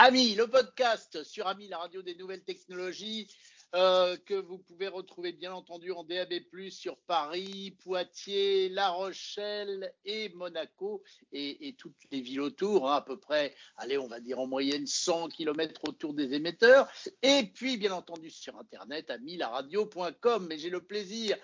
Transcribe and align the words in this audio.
Ami, 0.00 0.36
le 0.36 0.46
podcast 0.46 1.24
sur 1.24 1.48
Ami, 1.48 1.66
la 1.66 1.78
radio 1.78 2.02
des 2.02 2.14
nouvelles 2.14 2.44
technologies, 2.44 3.26
euh, 3.74 4.16
que 4.26 4.34
vous 4.34 4.58
pouvez 4.58 4.86
retrouver 4.86 5.32
bien 5.32 5.52
entendu 5.52 5.90
en 5.90 6.04
DAB+, 6.04 6.34
sur 6.70 6.96
Paris, 6.98 7.76
Poitiers, 7.82 8.68
La 8.68 8.90
Rochelle 8.90 9.92
et 10.04 10.28
Monaco 10.28 11.02
et, 11.32 11.74
toutes 11.78 11.96
les 12.12 12.20
villes 12.20 12.42
autour, 12.42 12.88
hein, 12.88 12.94
à 12.94 13.00
peu 13.00 13.18
près, 13.18 13.56
allez, 13.76 13.98
on 13.98 14.06
va 14.06 14.20
dire 14.20 14.38
en 14.38 14.46
moyenne 14.46 14.86
100 14.86 15.30
km 15.30 15.80
autour 15.88 16.14
des 16.14 16.32
émetteurs. 16.32 16.88
Et 17.22 17.50
puis, 17.52 17.76
bien 17.76 17.92
entendu, 17.92 18.30
sur 18.30 18.56
Internet, 18.56 19.10
amilaradio.com. 19.10 20.46
Mais 20.48 20.58
j'ai 20.58 20.70
le 20.70 20.80
plaisir 20.80 21.36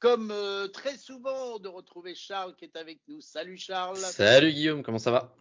comme 0.00 0.32
euh, 0.32 0.66
très 0.66 0.98
souvent, 0.98 1.60
de 1.60 1.68
retrouver 1.68 2.16
Charles 2.16 2.56
qui 2.56 2.64
est 2.64 2.76
avec 2.76 2.98
nous. 3.06 3.20
Salut 3.20 3.56
Charles. 3.56 3.98
Salut 3.98 4.52
Guillaume, 4.52 4.82
comment 4.82 4.98
ça 4.98 5.12
va? 5.12 5.32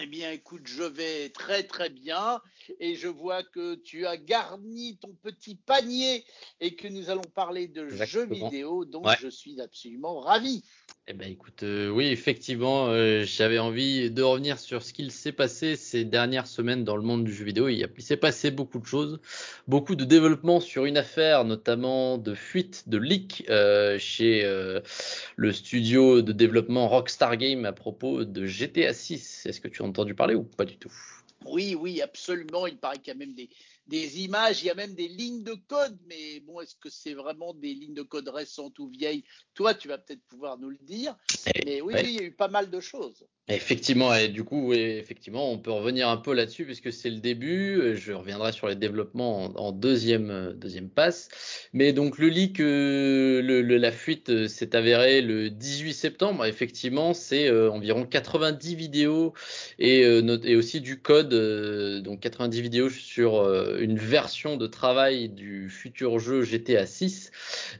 Eh 0.00 0.06
bien, 0.06 0.30
écoute, 0.32 0.66
je 0.66 0.82
vais 0.82 1.30
très 1.30 1.64
très 1.64 1.90
bien 1.90 2.40
et 2.80 2.94
je 2.94 3.08
vois 3.08 3.42
que 3.42 3.74
tu 3.76 4.06
as 4.06 4.16
garni 4.16 4.98
ton 4.98 5.14
petit 5.22 5.54
panier 5.54 6.24
et 6.60 6.74
que 6.74 6.88
nous 6.88 7.10
allons 7.10 7.22
parler 7.34 7.68
de 7.68 7.88
jeux 7.88 8.26
vidéo, 8.26 8.84
donc 8.84 9.06
je 9.20 9.28
suis 9.28 9.60
absolument 9.60 10.20
ravi. 10.20 10.62
Eh 11.08 11.14
ben 11.14 11.28
écoute, 11.28 11.64
euh, 11.64 11.88
oui, 11.88 12.06
effectivement, 12.06 12.86
euh, 12.86 13.24
j'avais 13.24 13.58
envie 13.58 14.08
de 14.08 14.22
revenir 14.22 14.60
sur 14.60 14.84
ce 14.84 14.92
qu'il 14.92 15.10
s'est 15.10 15.32
passé 15.32 15.74
ces 15.74 16.04
dernières 16.04 16.46
semaines 16.46 16.84
dans 16.84 16.96
le 16.96 17.02
monde 17.02 17.24
du 17.24 17.34
jeu 17.34 17.44
vidéo. 17.44 17.68
Il, 17.68 17.88
s'est 17.98 18.16
passé 18.16 18.52
beaucoup 18.52 18.78
de 18.78 18.86
choses, 18.86 19.20
beaucoup 19.66 19.96
de 19.96 20.04
développement 20.04 20.60
sur 20.60 20.84
une 20.84 20.96
affaire, 20.96 21.44
notamment 21.44 22.18
de 22.18 22.34
fuite, 22.34 22.88
de 22.88 22.98
leak 22.98 23.44
euh, 23.50 23.98
chez 23.98 24.48
le 25.36 25.52
studio 25.52 26.22
de 26.22 26.32
développement 26.32 26.88
Rockstar 26.88 27.36
Game 27.36 27.64
à 27.64 27.72
propos 27.72 28.24
de 28.24 28.46
GTA 28.46 28.92
6. 28.92 29.46
Est-ce 29.46 29.60
que 29.60 29.68
tu 29.68 29.82
as 29.82 29.84
entendu 29.84 30.14
parler 30.14 30.36
ou 30.36 30.44
pas 30.44 30.64
du 30.64 30.76
tout? 30.76 30.92
Oui, 31.46 31.74
oui, 31.74 32.00
absolument. 32.02 32.66
Il 32.66 32.78
paraît 32.78 32.98
qu'il 32.98 33.08
y 33.08 33.16
a 33.16 33.18
même 33.18 33.34
des, 33.34 33.48
des 33.86 34.20
images, 34.20 34.62
il 34.62 34.66
y 34.66 34.70
a 34.70 34.74
même 34.74 34.94
des 34.94 35.08
lignes 35.08 35.42
de 35.42 35.54
code, 35.54 35.98
mais 36.06 36.40
bon, 36.40 36.60
est-ce 36.60 36.76
que 36.76 36.88
c'est 36.88 37.14
vraiment 37.14 37.52
des 37.54 37.74
lignes 37.74 37.94
de 37.94 38.02
code 38.02 38.28
récentes 38.28 38.78
ou 38.78 38.88
vieilles? 38.88 39.24
Toi, 39.54 39.74
tu 39.74 39.88
vas 39.88 39.98
peut-être 39.98 40.22
pouvoir 40.28 40.58
nous 40.58 40.70
le 40.70 40.78
dire. 40.82 41.16
Eh, 41.54 41.64
mais 41.64 41.80
oui, 41.80 41.94
oui, 41.96 42.02
il 42.04 42.14
y 42.14 42.20
a 42.20 42.24
eu 42.24 42.32
pas 42.32 42.48
mal 42.48 42.70
de 42.70 42.80
choses. 42.80 43.26
Effectivement, 43.48 44.14
et 44.14 44.28
du 44.28 44.44
coup, 44.44 44.72
effectivement, 44.72 45.50
on 45.50 45.58
peut 45.58 45.72
revenir 45.72 46.08
un 46.08 46.16
peu 46.16 46.32
là-dessus 46.32 46.64
puisque 46.64 46.92
c'est 46.92 47.10
le 47.10 47.18
début. 47.18 47.96
Je 47.96 48.12
reviendrai 48.12 48.52
sur 48.52 48.68
les 48.68 48.76
développements 48.76 49.46
en, 49.56 49.72
deuxième, 49.72 50.52
deuxième 50.56 50.88
passe. 50.88 51.28
Mais 51.72 51.92
donc 51.92 52.18
le 52.18 52.28
leak, 52.28 52.60
euh, 52.60 53.42
le, 53.42 53.62
la 53.62 53.90
fuite 53.90 54.30
euh, 54.30 54.46
s'est 54.46 54.76
avérée 54.76 55.22
le 55.22 55.50
18 55.50 55.92
septembre. 55.92 56.46
Effectivement, 56.46 57.14
c'est 57.14 57.48
euh, 57.48 57.68
environ 57.68 58.06
90 58.06 58.76
vidéos 58.76 59.34
et, 59.80 60.02
et 60.02 60.56
aussi 60.56 60.80
du 60.80 61.00
code, 61.00 61.34
donc 62.04 62.20
90 62.20 62.60
vidéos 62.60 62.90
sur 62.90 63.42
une 63.82 63.98
version 63.98 64.56
de 64.56 64.66
travail 64.66 65.28
du 65.28 65.68
futur 65.68 66.18
jeu 66.18 66.42
GTA 66.42 66.86
6. 66.86 67.30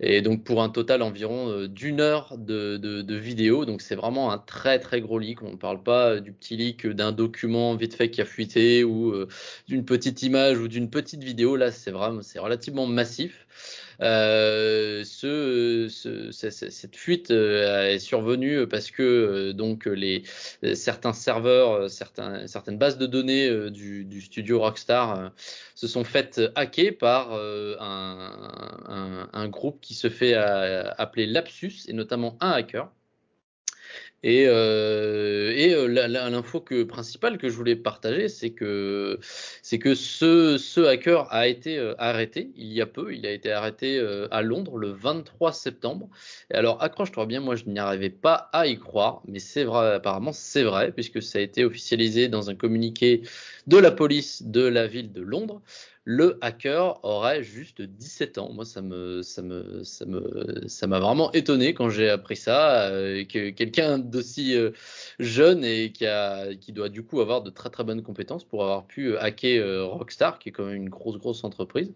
Et 0.00 0.22
donc 0.22 0.44
pour 0.44 0.62
un 0.62 0.68
total 0.68 1.02
environ 1.02 1.66
d'une 1.66 2.00
heure 2.00 2.36
de, 2.38 2.76
de, 2.76 3.14
vidéos. 3.14 3.64
Donc 3.64 3.82
c'est 3.82 3.94
vraiment 3.94 4.32
un 4.32 4.38
très 4.38 4.78
très 4.78 5.00
gros 5.00 5.18
leak. 5.18 5.42
On 5.42 5.52
ne 5.52 5.56
parle 5.56 5.82
pas 5.82 6.20
du 6.20 6.32
petit 6.32 6.56
leak 6.56 6.86
d'un 6.86 7.12
document 7.12 7.74
vite 7.76 7.94
fait 7.94 8.10
qui 8.10 8.20
a 8.20 8.24
fuité 8.24 8.84
ou 8.84 9.10
euh, 9.10 9.28
d'une 9.68 9.84
petite 9.84 10.22
image 10.22 10.58
ou 10.58 10.68
d'une 10.68 10.90
petite 10.90 11.22
vidéo. 11.22 11.56
Là, 11.56 11.70
c'est 11.70 11.90
vraiment, 11.90 12.22
c'est 12.22 12.38
relativement 12.38 12.86
massif. 12.86 13.46
Euh, 14.02 15.04
ce, 15.04 15.88
cette 16.30 16.96
fuite 16.96 17.30
euh, 17.30 17.88
est 17.88 17.98
survenue 17.98 18.66
parce 18.66 18.90
que 18.90 19.52
donc 19.52 19.86
les 19.86 20.24
certains 20.74 21.12
serveurs, 21.12 21.88
certains, 21.88 22.46
certaines 22.46 22.78
bases 22.78 22.98
de 22.98 23.06
données 23.06 23.70
du, 23.70 24.20
studio 24.20 24.60
Rockstar 24.60 25.32
se 25.74 25.86
sont 25.86 26.04
faites 26.04 26.40
hacker 26.54 26.92
par 26.98 27.32
un, 27.32 29.28
un, 29.32 29.48
groupe 29.48 29.80
qui 29.80 29.94
se 29.94 30.08
fait 30.08 30.34
appeler 30.34 31.26
Lapsus 31.26 31.74
et 31.88 31.92
notamment 31.92 32.36
un 32.40 32.50
hacker 32.50 32.90
et, 34.22 34.44
euh, 34.46 35.52
et 35.54 35.74
euh, 35.74 35.88
l'info 35.88 36.60
que, 36.60 36.84
principale 36.84 37.38
que 37.38 37.48
je 37.48 37.56
voulais 37.56 37.74
partager, 37.74 38.28
c'est 38.28 38.50
que, 38.50 39.18
c'est 39.62 39.80
que 39.80 39.94
ce, 39.94 40.58
ce 40.58 40.80
hacker 40.80 41.26
a 41.32 41.48
été 41.48 41.76
euh, 41.78 41.94
arrêté 41.98 42.52
il 42.56 42.72
y 42.72 42.80
a 42.80 42.86
peu. 42.86 43.12
Il 43.14 43.26
a 43.26 43.32
été 43.32 43.50
arrêté 43.50 43.98
euh, 43.98 44.28
à 44.30 44.42
Londres 44.42 44.78
le 44.78 44.90
23 44.92 45.52
septembre. 45.52 46.08
Et 46.52 46.54
alors, 46.54 46.80
accroche-toi 46.82 47.26
bien, 47.26 47.40
moi 47.40 47.56
je 47.56 47.64
n'y 47.64 47.80
arrivais 47.80 48.10
pas 48.10 48.48
à 48.52 48.66
y 48.68 48.78
croire, 48.78 49.22
mais 49.26 49.40
c'est 49.40 49.64
vrai, 49.64 49.94
apparemment 49.94 50.32
c'est 50.32 50.62
vrai, 50.62 50.92
puisque 50.92 51.20
ça 51.20 51.38
a 51.38 51.42
été 51.42 51.64
officialisé 51.64 52.28
dans 52.28 52.48
un 52.48 52.54
communiqué 52.54 53.22
de 53.66 53.76
la 53.76 53.90
police 53.90 54.44
de 54.44 54.62
la 54.62 54.86
ville 54.86 55.12
de 55.12 55.22
Londres 55.22 55.62
le 56.04 56.38
hacker 56.40 56.98
aurait 57.04 57.44
juste 57.44 57.80
17 57.80 58.38
ans. 58.38 58.52
Moi, 58.52 58.64
ça 58.64 58.82
me, 58.82 59.22
ça 59.22 59.40
me, 59.40 59.84
ça 59.84 60.04
me, 60.04 60.66
ça 60.66 60.86
m'a 60.88 60.98
vraiment 60.98 61.30
étonné 61.32 61.74
quand 61.74 61.90
j'ai 61.90 62.08
appris 62.08 62.36
ça, 62.36 62.86
euh, 62.88 63.24
que 63.24 63.50
quelqu'un 63.50 63.98
d'aussi 63.98 64.56
euh, 64.56 64.70
jeune 65.20 65.64
et 65.64 65.92
qui 65.92 66.06
a, 66.06 66.54
qui 66.56 66.72
doit 66.72 66.88
du 66.88 67.04
coup 67.04 67.20
avoir 67.20 67.42
de 67.42 67.50
très 67.50 67.70
très 67.70 67.84
bonnes 67.84 68.02
compétences 68.02 68.44
pour 68.44 68.64
avoir 68.64 68.86
pu 68.86 69.16
hacker 69.16 69.62
euh, 69.62 69.84
Rockstar, 69.84 70.40
qui 70.40 70.48
est 70.48 70.52
quand 70.52 70.64
même 70.64 70.74
une 70.74 70.88
grosse 70.88 71.18
grosse 71.18 71.44
entreprise. 71.44 71.92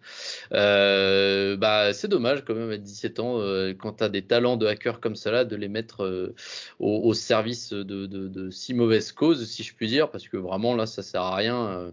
bah, 0.53 1.93
c'est 1.93 2.09
dommage 2.09 2.45
quand 2.45 2.55
même 2.55 2.71
à 2.71 2.77
17 2.77 3.19
ans, 3.21 3.41
quand 3.79 3.95
tu 3.95 4.05
as 4.05 4.09
des 4.09 4.23
talents 4.23 4.57
de 4.57 4.67
hacker 4.67 5.01
comme 5.01 5.15
là, 5.27 5.45
de 5.45 5.57
les 5.57 5.69
mettre 5.69 6.33
au, 6.79 7.15
service 7.15 7.73
de, 7.73 7.83
de, 7.83 8.29
de, 8.29 8.51
si 8.51 8.75
mauvaises 8.75 9.11
causes, 9.13 9.49
si 9.49 9.63
je 9.65 9.75
puis 9.75 9.89
dire, 9.89 10.11
parce 10.11 10.29
que 10.29 10.37
vraiment 10.37 10.77
là, 10.77 10.87
ça 10.87 11.03
sert 11.03 11.23
à 11.23 11.35
rien. 11.35 11.93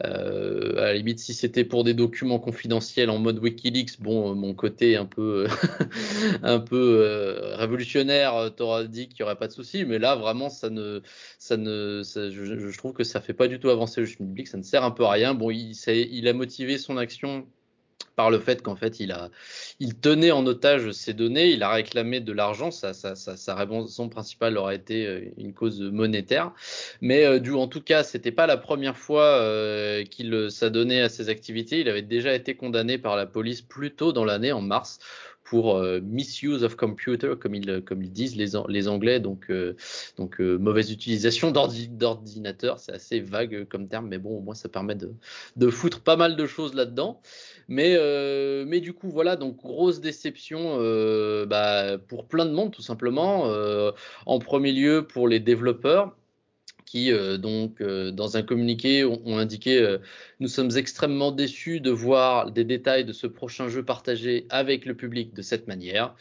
à 0.00 0.08
la 0.08 0.94
limite, 0.94 1.20
si 1.20 1.32
c'était 1.54 1.68
pour 1.68 1.84
des 1.84 1.94
documents 1.94 2.40
confidentiels 2.40 3.10
en 3.10 3.18
mode 3.20 3.38
WikiLeaks, 3.38 4.00
bon, 4.00 4.32
euh, 4.32 4.34
mon 4.34 4.54
côté 4.54 4.96
un 4.96 5.06
peu, 5.06 5.46
un 6.42 6.58
peu 6.58 6.98
euh, 7.00 7.54
révolutionnaire 7.54 8.34
euh, 8.34 8.50
t'auras 8.50 8.82
dit 8.84 9.06
qu'il 9.06 9.18
n'y 9.20 9.24
aurait 9.24 9.38
pas 9.38 9.46
de 9.46 9.52
souci, 9.52 9.84
mais 9.84 10.00
là 10.00 10.16
vraiment 10.16 10.50
ça 10.50 10.68
ne, 10.68 11.00
ça 11.38 11.56
ne, 11.56 12.02
je, 12.02 12.76
trouve 12.76 12.92
que 12.92 13.04
ça 13.04 13.20
fait 13.20 13.34
pas 13.34 13.46
du 13.46 13.60
tout 13.60 13.70
avancer 13.70 14.00
le 14.00 14.06
public, 14.08 14.48
ça 14.48 14.58
ne 14.58 14.64
sert 14.64 14.82
un 14.82 14.90
peu 14.90 15.04
à 15.04 15.12
rien. 15.12 15.34
Bon, 15.34 15.50
il 15.52 16.28
a 16.28 16.32
motivé 16.32 16.76
son 16.76 16.96
action 16.96 17.46
par 18.16 18.30
le 18.30 18.38
fait 18.38 18.62
qu'en 18.62 18.76
fait 18.76 19.00
il 19.00 19.12
a 19.12 19.30
il 19.80 19.94
tenait 19.94 20.30
en 20.30 20.46
otage 20.46 20.92
ces 20.92 21.14
données, 21.14 21.50
il 21.50 21.62
a 21.62 21.70
réclamé 21.70 22.20
de 22.20 22.32
l'argent, 22.32 22.70
sa, 22.70 22.92
sa, 22.92 23.14
sa, 23.14 23.36
sa, 23.36 23.54
raison 23.54 24.08
principale 24.08 24.56
aurait 24.58 24.76
été 24.76 25.06
euh, 25.06 25.20
une 25.36 25.52
cause 25.52 25.80
monétaire, 25.80 26.52
mais 27.00 27.24
euh, 27.24 27.38
du 27.38 27.52
en 27.52 27.68
tout 27.68 27.82
cas 27.82 28.02
c'était 28.02 28.32
pas 28.32 28.46
la 28.46 28.56
première 28.56 28.96
fois 28.96 29.24
euh, 29.24 30.04
qu'il 30.04 30.50
s'adonnait 30.50 31.00
à 31.00 31.08
ces 31.08 31.28
activités, 31.28 31.80
il 31.80 31.88
avait 31.88 32.02
déjà 32.02 32.34
été 32.34 32.54
condamné 32.54 32.98
par 32.98 33.16
la 33.16 33.26
police 33.26 33.62
plus 33.62 33.92
tôt 33.92 34.12
dans 34.12 34.24
l'année 34.24 34.52
en 34.52 34.60
mars 34.60 34.98
pour 35.44 35.76
euh, 35.76 36.00
misuse 36.00 36.64
of 36.64 36.74
computer, 36.74 37.34
comme 37.38 37.54
ils, 37.54 37.82
comme 37.82 38.02
ils 38.02 38.10
disent 38.10 38.34
les, 38.34 38.58
les 38.68 38.88
Anglais, 38.88 39.20
donc, 39.20 39.50
euh, 39.50 39.76
donc 40.16 40.40
euh, 40.40 40.56
mauvaise 40.56 40.90
utilisation 40.90 41.50
d'ordinateur, 41.52 42.80
c'est 42.80 42.92
assez 42.92 43.20
vague 43.20 43.66
comme 43.68 43.86
terme, 43.86 44.08
mais 44.08 44.18
bon, 44.18 44.38
au 44.38 44.40
moins 44.40 44.54
ça 44.54 44.68
permet 44.68 44.94
de, 44.94 45.12
de 45.56 45.70
foutre 45.70 46.00
pas 46.00 46.16
mal 46.16 46.36
de 46.36 46.46
choses 46.46 46.74
là-dedans. 46.74 47.20
Mais, 47.68 47.96
mais 48.66 48.80
du 48.80 48.92
coup, 48.92 49.08
voilà, 49.10 49.36
donc 49.36 49.56
grosse 49.56 50.00
déception 50.00 50.78
bah, 51.46 51.98
pour 52.08 52.26
plein 52.26 52.46
de 52.46 52.52
monde, 52.52 52.72
tout 52.72 52.82
simplement. 52.82 53.50
en 54.26 54.38
premier 54.38 54.72
lieu 54.72 55.06
pour 55.06 55.28
les 55.28 55.40
développeurs 55.40 56.14
qui, 56.94 57.10
euh, 57.10 57.38
donc, 57.38 57.80
euh, 57.80 58.12
dans 58.12 58.36
un 58.36 58.44
communiqué, 58.44 59.04
ont, 59.04 59.36
indiqué 59.36 59.78
euh, 59.82 59.98
Nous 60.38 60.46
sommes 60.46 60.70
extrêmement 60.76 61.32
déçus 61.32 61.80
de 61.80 61.90
voir 61.90 62.52
des 62.52 62.62
détails 62.62 63.04
de 63.04 63.12
ce 63.12 63.26
prochain 63.26 63.68
jeu 63.68 63.82
partagé 63.84 64.46
avec 64.48 64.84
le 64.86 64.94
public 64.94 65.34
de 65.34 65.42
cette 65.42 65.66
manière. 65.66 66.14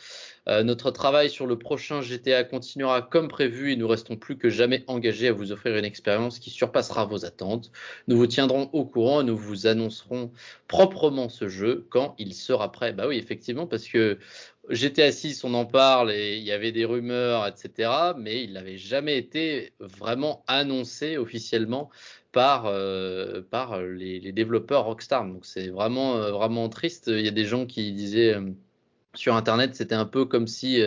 notre 0.48 0.92
travail 0.92 1.30
sur 1.30 1.46
le 1.48 1.58
prochain 1.58 2.02
GTA 2.02 2.44
continuera 2.44 3.02
comme 3.02 3.30
prévu 3.30 3.72
et 3.72 3.76
nous 3.78 3.88
restons 3.88 4.18
plus 4.18 4.38
que 4.38 4.50
jamais 4.50 4.84
engagés 4.88 5.30
à 5.30 5.32
vous 5.32 5.52
offrir 5.52 5.78
une 5.78 5.86
expérience 5.86 6.40
qui 6.40 6.50
surpassera 6.50 7.06
vos 7.06 7.24
attentes. 7.24 7.72
Nous 8.08 8.18
vous 8.18 8.28
tiendrons 8.28 8.70
au 8.74 8.84
courant 8.84 9.22
et 9.22 9.24
nous 9.24 9.38
vous 9.38 9.68
annoncerons 9.68 10.32
proprement 10.68 11.30
ce 11.30 11.48
jeu 11.48 11.86
quand 11.92 12.16
il 12.18 12.34
sera 12.34 12.72
prêt. 12.72 12.92
Bah 12.94 13.08
oui, 13.08 13.18
effectivement, 13.18 13.68
parce 13.68 13.88
que 13.88 14.18
GTA 14.70 15.12
6, 15.12 15.44
on 15.44 15.54
en 15.54 15.66
parle 15.66 16.12
et 16.12 16.38
il 16.38 16.44
y 16.44 16.52
avait 16.52 16.72
des 16.72 16.86
rumeurs, 16.86 17.46
etc. 17.48 18.14
Mais 18.18 18.44
il 18.44 18.54
n'avait 18.54 18.78
jamais 18.78 19.18
été 19.18 19.74
vraiment 19.80 20.44
annoncé 20.48 21.18
officiellement 21.18 21.90
par, 22.32 22.66
euh, 22.66 23.42
les, 23.96 24.32
développeurs 24.32 24.86
Rockstar. 24.86 25.26
Donc 25.26 25.46
c'est 25.46 25.68
vraiment, 25.68 26.16
euh, 26.18 26.32
vraiment 26.32 26.70
triste. 26.70 27.08
Il 27.08 27.22
y 27.22 27.28
a 27.28 27.32
des 27.32 27.46
gens 27.46 27.66
qui 27.66 27.92
disaient 27.92 28.36
euh, 28.36 28.52
sur 29.14 29.36
Internet, 29.36 29.76
c'était 29.76 29.96
un 29.96 30.06
peu 30.06 30.26
comme 30.26 30.48
si 30.48 30.82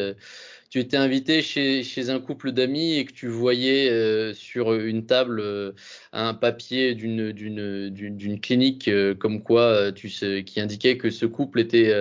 tu 0.71 0.81
étais 0.81 0.97
invité 0.97 1.43
chez, 1.43 1.83
chez 1.83 2.11
un 2.11 2.21
couple 2.21 2.53
d'amis 2.53 2.95
et 2.95 3.05
que 3.05 3.13
tu 3.13 3.29
voyais 3.29 3.91
euh, 3.91 4.35
sur 4.35 4.75
une 4.75 5.07
table 5.07 5.41
euh, 5.41 5.73
un 6.13 6.35
papier 6.35 6.95
d'une 6.95 7.33
d'une 7.33 7.91
d'une 7.91 8.41
clinique 8.41 8.89
euh, 8.89 9.15
comme 9.15 9.43
quoi 9.43 9.93
tu 9.93 10.09
sais, 10.09 10.45
qui 10.45 10.61
indiquait 10.61 10.99
que 10.99 11.11
ce 11.11 11.27
couple 11.27 11.61
était 11.61 11.93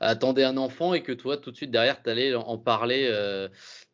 attendait 0.00 0.44
un 0.44 0.56
enfant 0.56 0.94
et 0.94 1.02
que 1.02 1.12
toi 1.12 1.36
tout 1.36 1.50
de 1.50 1.56
suite 1.56 1.70
derrière 1.70 2.02
tu 2.02 2.10
allais 2.10 2.34
en 2.34 2.58
parler 2.58 3.08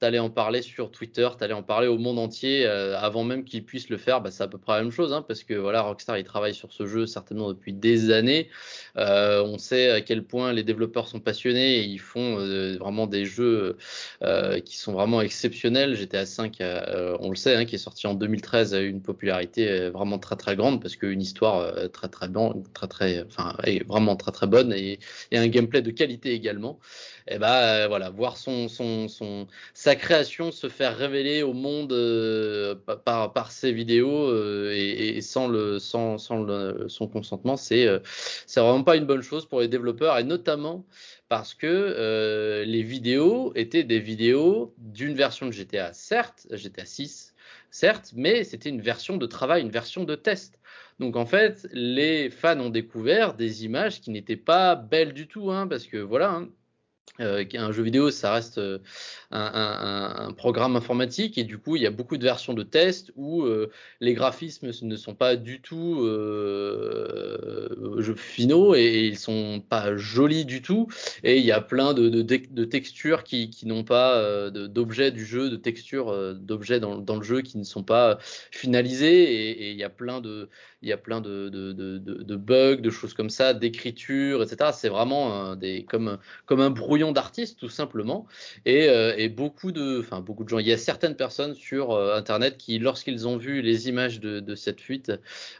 t'allais 0.03 0.19
en 0.19 0.31
parler 0.31 0.63
sur 0.63 0.91
Twitter, 0.91 1.29
t'allais 1.39 1.55
en 1.55 1.63
parler 1.63 1.87
au 1.87 1.97
monde 1.97 2.19
entier 2.19 2.67
euh, 2.67 2.99
avant 2.99 3.23
même 3.23 3.45
qu'ils 3.45 3.65
puissent 3.65 3.89
le 3.89 3.99
faire. 3.99 4.21
Bah, 4.21 4.33
c'est 4.33 4.43
à 4.43 4.49
peu 4.49 4.59
près 4.59 4.73
la 4.73 4.83
même 4.83 4.91
chose, 4.91 5.13
hein, 5.13 5.23
parce 5.23 5.45
que 5.45 5.55
voilà, 5.55 5.83
Rockstar 5.83 6.19
il 6.19 6.25
travaille 6.25 6.55
sur 6.55 6.73
ce 6.73 6.87
jeu 6.87 7.07
certainement 7.07 7.49
depuis 7.49 7.73
des 7.73 8.11
années. 8.11 8.49
Euh, 8.97 9.45
on 9.45 9.59
sait 9.59 9.91
à 9.93 10.01
quel 10.01 10.25
point 10.25 10.53
les 10.53 10.65
développeurs 10.65 11.07
sont 11.07 11.21
passionnés 11.21 11.77
et 11.77 11.85
ils 11.85 12.01
font 12.01 12.41
euh, 12.41 12.77
vraiment 12.79 13.07
des 13.07 13.25
jeux 13.25 13.77
qui 14.65 14.77
sont 14.77 14.93
vraiment 14.93 15.21
exceptionnels. 15.21 15.95
GTA 15.95 16.27
5, 16.27 16.57
on 17.21 17.31
le 17.31 17.37
sait, 17.37 17.55
hein, 17.55 17.65
qui 17.65 17.77
est 17.77 17.79
sorti 17.79 18.09
en 18.09 18.15
2013, 18.15 18.75
a 18.75 18.81
eu 18.81 18.89
une 18.89 19.03
popularité 19.03 19.89
vraiment 19.91 20.19
très 20.19 20.35
très 20.35 20.57
grande 20.57 20.83
parce 20.83 20.97
qu'une 20.97 21.23
histoire 21.23 21.91
très 21.93 22.09
très 22.09 22.27
bonne, 22.27 22.65
très 22.75 22.89
très, 22.89 23.25
enfin, 23.25 23.55
vraiment 23.87 24.17
très 24.17 24.33
très 24.33 24.49
bonne 24.49 24.73
et 24.73 24.99
un 25.33 25.47
gameplay 25.47 25.81
de 25.81 25.93
qualité 25.93 26.33
également 26.33 26.81
et 27.29 27.35
eh 27.35 27.39
bah 27.39 27.87
voilà, 27.89 28.11
voir 28.11 28.37
son, 28.37 28.69
son, 28.69 29.09
son, 29.09 29.47
sa 29.75 29.95
création 29.95 30.51
se 30.51 30.69
faire 30.69 30.97
révéler 30.97 31.43
au 31.43 31.53
monde 31.53 31.93
euh, 31.93 32.75
par, 33.05 33.33
par 33.33 33.53
ses 33.53 33.73
vidéos 33.73 34.29
euh, 34.29 34.73
et, 34.75 35.21
sans, 35.21 35.47
le, 35.47 35.79
sans, 35.79 36.19
sans 36.19 36.47
son 36.89 37.07
consentement, 37.07 37.57
c'est 37.57 37.87
euh, 37.87 38.01
c'est 38.47 38.61
vraiment 38.61 38.83
pas 38.83 38.97
une 38.97 39.07
bonne 39.07 39.23
chose 39.23 39.47
pour 39.47 39.61
les 39.61 39.69
développeurs 39.69 40.19
et 40.19 40.25
notamment 40.25 40.85
parce 41.29 41.55
que 41.55 42.65
les 42.67 42.83
vidéos 42.83 43.53
étaient 43.55 43.85
des 43.85 44.01
vidéos 44.01 44.75
d'une 44.79 45.15
version 45.15 45.47
de 45.47 45.53
GTA, 45.53 45.93
certes, 45.95 46.47
GTA 46.51 46.85
6, 46.85 47.35
certes, 47.71 48.13
mais 48.15 48.45
c'était 48.45 48.69
une 48.69 48.83
version 48.83 49.17
de 49.17 49.27
travail, 49.27 49.63
une 49.63 49.71
version 49.71 50.05
de 50.05 50.15
test. 50.15 50.59
Donc 50.99 51.17
en 51.17 51.27
fait, 51.27 51.67
les 51.73 52.31
fans 52.31 52.61
ont 52.61 52.71
découvert 52.71 53.35
des 53.35 53.65
images 53.65 54.01
qui 54.01 54.11
n'étaient 54.11 54.37
pas 54.37 54.77
belles 54.77 55.15
du 55.15 55.27
tout, 55.27 55.51
hein, 55.51 55.67
parce 55.67 55.87
que 55.87 55.97
voilà, 55.97 56.31
hein, 56.31 56.43
euh, 56.43 56.62
un 57.19 57.73
jeu 57.73 57.83
vidéo, 57.83 58.11
ça 58.11 58.33
reste 58.33 58.61
euh, 59.33 60.29
un, 60.29 60.33
programme 60.33 60.77
informatique 60.77 61.39
et 61.39 61.45
du 61.45 61.59
coup, 61.59 61.77
il 61.77 61.83
y 61.83 61.87
a 61.87 61.91
beaucoup 61.91 62.17
de 62.17 62.23
versions 62.25 62.55
de 62.55 62.63
tests 62.63 63.13
où 63.17 63.43
euh, 63.43 63.71
les 64.01 64.15
graphismes 64.15 64.71
ne 64.83 64.97
sont 64.97 65.15
pas 65.15 65.37
du 65.37 65.61
tout 65.61 66.03
euh, 66.03 67.69
finaux 68.17 68.75
et, 68.75 69.07
ils 69.07 69.19
sont 69.19 69.63
pas 69.67 69.97
jolis 69.97 70.45
du 70.45 70.63
tout. 70.63 70.89
Et 71.23 71.39
il 71.39 71.45
y 71.45 71.53
a 71.53 71.61
plein 71.61 71.95
de, 71.95 72.23
textures 72.65 73.25
qui, 73.25 73.51
n'ont 73.65 73.85
pas 73.85 74.51
d'objets 74.51 75.11
du 75.11 75.25
jeu, 75.25 75.51
de 75.51 75.57
textures 75.57 76.35
d'objets 76.35 76.81
dans, 76.81 77.17
le 77.17 77.23
jeu 77.23 77.43
qui 77.43 77.59
ne 77.59 77.65
sont 77.65 77.83
pas 77.83 78.19
finalisés 78.51 79.23
et, 79.23 79.69
et 79.69 79.71
il 79.71 79.77
y 79.77 79.85
a 79.85 79.91
plein 79.91 80.21
de 80.21 80.49
bugs, 82.37 82.77
de 82.77 82.91
choses 82.91 83.15
comme 83.15 83.31
ça, 83.31 83.55
d'écriture, 83.55 84.43
etc. 84.43 84.71
C'est 84.75 84.89
vraiment 84.89 85.57
comme, 85.89 86.61
un 86.61 86.71
brouillon 86.71 87.13
d'artiste, 87.13 87.59
tout 87.61 87.69
simplement. 87.69 88.27
Et, 88.65 88.89
euh, 88.89 89.15
et, 89.17 89.22
beaucoup 89.29 89.73
de, 89.73 90.01
enfin 90.01 90.21
beaucoup 90.21 90.45
de 90.45 90.49
gens. 90.49 90.59
Il 90.59 90.67
y 90.67 90.73
a 90.73 90.79
certaines 90.79 91.17
personnes 91.17 91.55
sur 91.55 91.93
euh, 91.93 92.17
Internet 92.17 92.57
qui, 92.59 92.79
lorsqu'ils 92.79 93.27
ont 93.29 93.37
vu 93.37 93.63
les 93.63 93.89
images 93.89 94.21
de, 94.21 94.55
cette 94.55 94.81
fuite, 94.81 95.13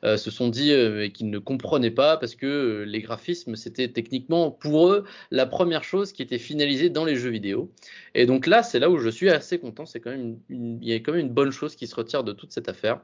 euh, 0.05 0.17
se 0.17 0.31
sont 0.31 0.49
dit 0.49 0.73
qu'ils 1.15 1.31
ne 1.31 1.39
comprenaient 1.39 1.91
pas 1.91 2.17
parce 2.17 2.35
que 2.35 2.85
les 2.87 3.01
graphismes, 3.01 3.57
c'était 3.57 3.89
techniquement 3.89 4.51
pour 4.51 4.89
eux 4.89 5.05
la 5.31 5.47
première 5.47 5.85
chose 5.85 6.13
qui 6.13 6.23
était 6.23 6.39
finalisée 6.39 6.91
dans 6.91 7.05
les 7.05 7.17
jeux 7.17 7.31
vidéo. 7.31 7.71
Et 8.15 8.27
donc 8.27 8.47
là, 8.47 8.63
c'est 8.63 8.79
là 8.79 8.91
où 8.91 8.99
je 8.99 9.09
suis 9.09 9.31
assez 9.31 9.59
content. 9.59 9.87
C'est 9.87 10.01
quand 10.01 10.11
même 10.11 10.39
une, 10.49 10.79
il 10.83 10.89
y 10.89 10.93
a 10.93 10.97
quand 10.97 11.13
même 11.13 11.27
une 11.27 11.33
bonne 11.33 11.53
chose 11.53 11.77
qui 11.77 11.87
se 11.87 11.95
retire 11.95 12.25
de 12.25 12.33
toute 12.33 12.53
cette 12.53 12.69
affaire 12.69 13.01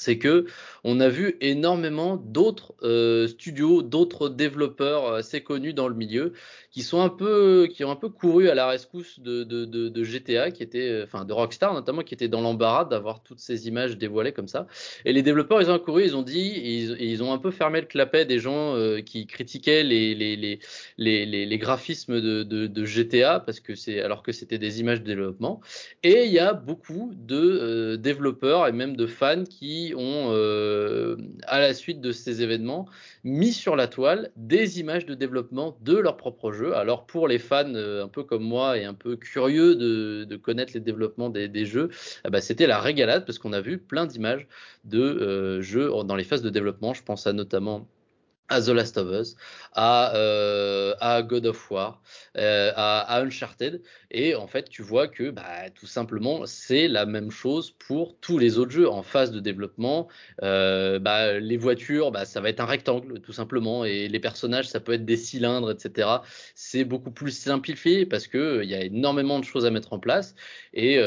c'est 0.00 0.18
que 0.18 0.46
on 0.82 0.98
a 1.00 1.08
vu 1.08 1.36
énormément 1.42 2.16
d'autres 2.16 2.74
euh, 2.82 3.28
studios, 3.28 3.82
d'autres 3.82 4.30
développeurs 4.30 5.12
assez 5.12 5.42
connus 5.42 5.74
dans 5.74 5.88
le 5.88 5.94
milieu, 5.94 6.32
qui 6.70 6.82
sont 6.82 7.02
un 7.02 7.10
peu, 7.10 7.68
qui 7.70 7.84
ont 7.84 7.90
un 7.90 7.96
peu 7.96 8.08
couru 8.08 8.48
à 8.48 8.54
la 8.54 8.66
rescousse 8.66 9.20
de, 9.20 10.02
GTA, 10.02 10.50
qui 10.50 10.62
était, 10.62 11.02
enfin 11.04 11.24
de 11.24 11.32
Rockstar 11.32 11.74
notamment, 11.74 12.02
qui 12.02 12.14
était 12.14 12.28
dans 12.28 12.40
l'embarras 12.40 12.86
d'avoir 12.86 13.22
toutes 13.22 13.40
ces 13.40 13.68
images 13.68 13.98
dévoilées 13.98 14.32
comme 14.32 14.48
ça. 14.48 14.66
Et 15.04 15.12
les 15.12 15.22
développeurs, 15.22 15.60
ils 15.60 15.70
ont 15.70 15.78
couru, 15.78 16.04
ils 16.04 16.16
ont 16.16 16.22
dit, 16.22 16.96
ils, 16.98 17.22
ont 17.22 17.32
un 17.32 17.38
peu 17.38 17.50
fermé 17.50 17.80
le 17.80 17.86
clapet 17.86 18.24
des 18.24 18.38
gens 18.38 18.74
euh, 18.76 19.00
qui 19.00 19.26
critiquaient 19.26 19.82
les, 19.82 21.58
graphismes 21.58 22.20
de, 22.20 22.84
GTA 22.84 23.40
parce 23.40 23.60
que 23.60 23.74
c'est, 23.74 24.00
alors 24.00 24.22
que 24.22 24.32
c'était 24.32 24.58
des 24.58 24.80
images 24.80 25.02
de 25.02 25.06
développement. 25.06 25.60
Et 26.02 26.24
il 26.24 26.32
y 26.32 26.38
a 26.38 26.54
beaucoup 26.54 27.12
de 27.14 27.36
euh, 27.36 27.96
développeurs 27.96 28.66
et 28.66 28.72
même 28.72 28.96
de 28.96 29.06
fans 29.06 29.44
qui 29.44 29.89
ont, 29.94 30.32
euh, 30.32 31.16
à 31.46 31.60
la 31.60 31.74
suite 31.74 32.00
de 32.00 32.12
ces 32.12 32.42
événements, 32.42 32.86
mis 33.24 33.52
sur 33.52 33.76
la 33.76 33.86
toile 33.88 34.30
des 34.36 34.80
images 34.80 35.06
de 35.06 35.14
développement 35.14 35.76
de 35.82 35.96
leur 35.96 36.16
propre 36.16 36.52
jeu. 36.52 36.74
Alors 36.74 37.06
pour 37.06 37.28
les 37.28 37.38
fans 37.38 37.74
euh, 37.74 38.04
un 38.04 38.08
peu 38.08 38.22
comme 38.22 38.42
moi 38.42 38.78
et 38.78 38.84
un 38.84 38.94
peu 38.94 39.16
curieux 39.16 39.74
de, 39.76 40.36
connaître 40.36 40.72
les 40.74 40.80
développements 40.80 41.30
des, 41.30 41.66
jeux, 41.66 41.90
eh 42.26 42.30
ben, 42.30 42.40
c'était 42.40 42.66
la 42.66 42.80
régalade 42.80 43.26
parce 43.26 43.38
qu'on 43.38 43.52
a 43.52 43.60
vu 43.60 43.78
plein 43.78 44.06
d'images 44.06 44.46
de 44.84 45.00
euh, 45.00 45.60
jeux 45.60 45.90
dans 46.04 46.16
les 46.16 46.24
phases 46.24 46.42
de 46.42 46.50
développement. 46.50 46.94
Je 46.94 47.02
pense 47.02 47.26
à 47.26 47.32
notamment 47.32 47.86
à 48.50 48.60
The 48.60 48.68
Last 48.68 48.98
of 48.98 49.08
Us, 49.10 49.36
à, 49.72 50.14
euh, 50.14 51.22
God 51.22 51.46
of 51.46 51.70
War, 51.70 52.02
euh, 52.36 52.72
à, 52.76 53.20
Uncharted. 53.20 53.80
Et 54.10 54.34
en 54.34 54.46
fait, 54.46 54.68
tu 54.68 54.82
vois 54.82 55.08
que 55.08 55.30
bah, 55.30 55.70
tout 55.74 55.86
simplement, 55.86 56.46
c'est 56.46 56.88
la 56.88 57.06
même 57.06 57.30
chose 57.30 57.70
pour 57.70 58.16
tous 58.20 58.38
les 58.38 58.58
autres 58.58 58.72
jeux 58.72 58.88
en 58.88 59.02
phase 59.02 59.30
de 59.30 59.40
développement. 59.40 60.08
Euh, 60.42 60.98
bah, 60.98 61.38
les 61.38 61.56
voitures, 61.56 62.10
bah, 62.10 62.24
ça 62.24 62.40
va 62.40 62.48
être 62.50 62.60
un 62.60 62.66
rectangle, 62.66 63.20
tout 63.20 63.32
simplement. 63.32 63.84
Et 63.84 64.08
les 64.08 64.20
personnages, 64.20 64.68
ça 64.68 64.80
peut 64.80 64.92
être 64.92 65.04
des 65.04 65.16
cylindres, 65.16 65.70
etc. 65.70 66.08
C'est 66.54 66.84
beaucoup 66.84 67.12
plus 67.12 67.30
simplifié 67.30 68.06
parce 68.06 68.28
euh, 68.34 68.64
il 68.64 68.70
y 68.70 68.74
a 68.74 68.82
énormément 68.82 69.38
de 69.38 69.44
choses 69.44 69.64
à 69.64 69.70
mettre 69.70 69.92
en 69.92 69.98
place. 69.98 70.34
Et, 70.74 71.00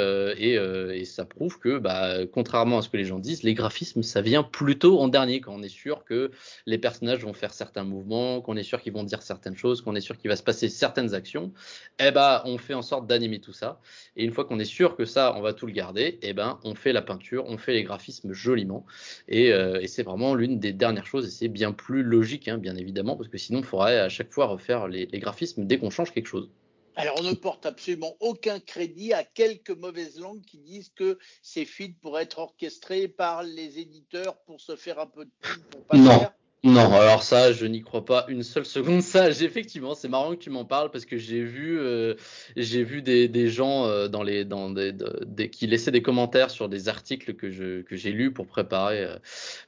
ça 1.05 1.25
prouve 1.25 1.59
que, 1.59 2.25
contrairement 2.25 2.79
à 2.79 2.81
ce 2.81 2.89
que 2.89 2.97
les 2.97 3.05
gens 3.05 3.19
disent, 3.19 3.43
les 3.43 3.53
graphismes, 3.53 4.03
ça 4.03 4.21
vient 4.21 4.43
plutôt 4.43 4.99
en 4.99 5.07
dernier 5.07 5.41
quand 5.41 5.53
on 5.53 5.61
est 5.61 5.69
sûr 5.69 6.03
que 6.05 6.31
les 6.65 6.77
personnages 6.77 7.23
vont 7.23 7.32
faire 7.33 7.53
certains 7.53 7.83
mouvements, 7.83 8.41
qu'on 8.41 8.57
est 8.57 8.63
sûr 8.63 8.81
qu'ils 8.81 8.93
vont 8.93 9.03
dire 9.03 9.21
certaines 9.21 9.55
choses, 9.55 9.81
qu'on 9.81 9.95
est 9.95 10.01
sûr 10.01 10.17
qu'il 10.17 10.29
va 10.29 10.35
se 10.35 10.43
passer 10.43 10.69
certaines 10.69 11.13
actions, 11.13 11.53
eh 11.99 12.11
ben, 12.11 12.41
on 12.45 12.57
fait 12.57 12.73
en 12.73 12.81
sorte 12.81 13.07
d'animer 13.07 13.39
tout 13.39 13.53
ça. 13.53 13.79
Et 14.15 14.23
une 14.23 14.31
fois 14.31 14.45
qu'on 14.45 14.59
est 14.59 14.65
sûr 14.65 14.95
que 14.95 15.05
ça, 15.05 15.33
on 15.35 15.41
va 15.41 15.53
tout 15.53 15.65
le 15.65 15.73
garder, 15.73 16.19
eh 16.21 16.33
ben, 16.33 16.59
on 16.63 16.75
fait 16.75 16.93
la 16.93 17.01
peinture, 17.01 17.45
on 17.47 17.57
fait 17.57 17.73
les 17.73 17.83
graphismes 17.83 18.33
joliment. 18.33 18.85
Et, 19.27 19.51
euh, 19.51 19.81
et 19.81 19.87
c'est 19.87 20.03
vraiment 20.03 20.35
l'une 20.35 20.59
des 20.59 20.73
dernières 20.73 21.05
choses, 21.05 21.27
et 21.27 21.31
c'est 21.31 21.47
bien 21.47 21.71
plus 21.71 22.03
logique, 22.03 22.47
hein, 22.47 22.57
bien 22.57 22.75
évidemment, 22.75 23.15
parce 23.15 23.29
que 23.29 23.37
sinon, 23.37 23.59
il 23.59 23.65
faudrait 23.65 23.99
à 23.99 24.09
chaque 24.09 24.31
fois 24.31 24.45
refaire 24.45 24.87
les, 24.87 25.05
les 25.05 25.19
graphismes 25.19 25.65
dès 25.65 25.77
qu'on 25.77 25.89
change 25.89 26.11
quelque 26.11 26.27
chose. 26.27 26.49
Alors, 26.95 27.15
on 27.19 27.23
ne 27.23 27.33
porte 27.33 27.65
absolument 27.65 28.15
aucun 28.19 28.59
crédit 28.59 29.13
à 29.13 29.23
quelques 29.23 29.71
mauvaises 29.71 30.19
langues 30.19 30.41
qui 30.41 30.59
disent 30.59 30.91
que 30.95 31.17
ces 31.41 31.65
fuites 31.65 31.99
pourraient 31.99 32.23
être 32.23 32.37
orchestrées 32.37 33.07
par 33.07 33.41
les 33.41 33.79
éditeurs 33.79 34.37
pour 34.43 34.61
se 34.61 34.75
faire 34.75 34.99
un 34.99 35.07
peu 35.07 35.25
de 35.25 35.31
pub 35.41 35.63
pour 35.71 35.83
pas 35.85 35.97
non. 35.97 36.19
faire. 36.19 36.33
Non, 36.65 36.93
alors 36.93 37.23
ça, 37.23 37.51
je 37.51 37.65
n'y 37.65 37.81
crois 37.81 38.05
pas 38.05 38.25
une 38.29 38.41
seule 38.41 38.65
seconde. 38.65 39.01
Ça, 39.01 39.29
effectivement, 39.29 39.95
c'est 39.95 40.07
marrant 40.07 40.31
que 40.31 40.37
tu 40.37 40.49
m'en 40.49 40.63
parles 40.63 40.91
parce 40.91 41.03
que 41.03 41.17
j'ai 41.17 41.43
vu, 41.43 41.77
euh, 41.77 42.13
j'ai 42.55 42.85
vu 42.85 43.01
des, 43.01 43.49
gens 43.49 43.85
euh, 43.85 44.07
dans 44.07 44.23
les, 44.23 44.45
dans 44.45 44.69
des, 44.69 45.49
qui 45.49 45.67
laissaient 45.67 45.91
des 45.91 46.01
commentaires 46.01 46.49
sur 46.49 46.69
des 46.69 46.87
articles 46.87 47.33
que 47.33 47.51
je, 47.51 47.81
que 47.81 47.97
j'ai 47.97 48.13
lus 48.13 48.31
pour 48.31 48.47
préparer, 48.47 49.03
euh, 49.03 49.17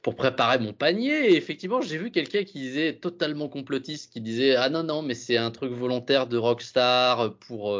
pour 0.00 0.16
préparer 0.16 0.58
mon 0.58 0.72
panier. 0.72 1.32
Et 1.32 1.36
effectivement, 1.36 1.82
j'ai 1.82 1.98
vu 1.98 2.10
quelqu'un 2.10 2.44
qui 2.44 2.60
disait 2.60 2.94
totalement 2.94 3.50
complotiste, 3.50 4.10
qui 4.10 4.22
disait 4.22 4.56
ah 4.56 4.70
non 4.70 4.82
non, 4.82 5.02
mais 5.02 5.14
c'est 5.14 5.36
un 5.36 5.50
truc 5.50 5.72
volontaire 5.72 6.26
de 6.26 6.38
Rockstar 6.38 7.34
pour, 7.40 7.78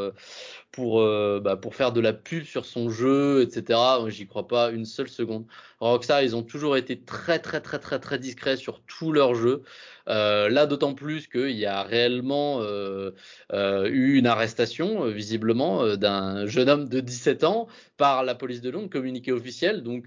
pour, 0.72 1.02
bah, 1.40 1.56
pour 1.56 1.74
faire 1.74 1.92
de 1.92 2.00
la 2.00 2.12
pub 2.12 2.44
sur 2.44 2.66
son 2.66 2.90
jeu, 2.90 3.40
etc. 3.40 3.78
J'y 4.08 4.26
crois 4.26 4.46
pas 4.46 4.70
une 4.72 4.84
seule 4.84 5.08
seconde. 5.08 5.46
Rockstar, 5.80 6.22
ils 6.22 6.36
ont 6.36 6.42
toujours 6.42 6.76
été 6.76 7.00
très 7.00 7.38
très 7.38 7.60
très 7.60 7.78
très 7.78 7.98
très 7.98 8.18
discrets 8.18 8.56
sur 8.56 8.82
tous 9.06 9.12
leurs 9.12 9.34
jeux. 9.36 9.62
Euh, 10.08 10.48
là, 10.48 10.66
d'autant 10.66 10.94
plus 10.94 11.28
qu'il 11.28 11.56
y 11.56 11.66
a 11.66 11.82
réellement 11.82 12.60
euh, 12.62 13.12
euh, 13.52 13.88
eu 13.88 14.16
une 14.18 14.26
arrestation, 14.26 15.06
visiblement, 15.06 15.96
d'un 15.96 16.46
jeune 16.46 16.68
homme 16.68 16.88
de 16.88 17.00
17 17.00 17.44
ans 17.44 17.68
par 17.96 18.24
la 18.24 18.34
police 18.34 18.60
de 18.60 18.70
Londres, 18.70 18.90
communiqué 18.90 19.32
officiel. 19.32 19.82
Donc 19.82 20.06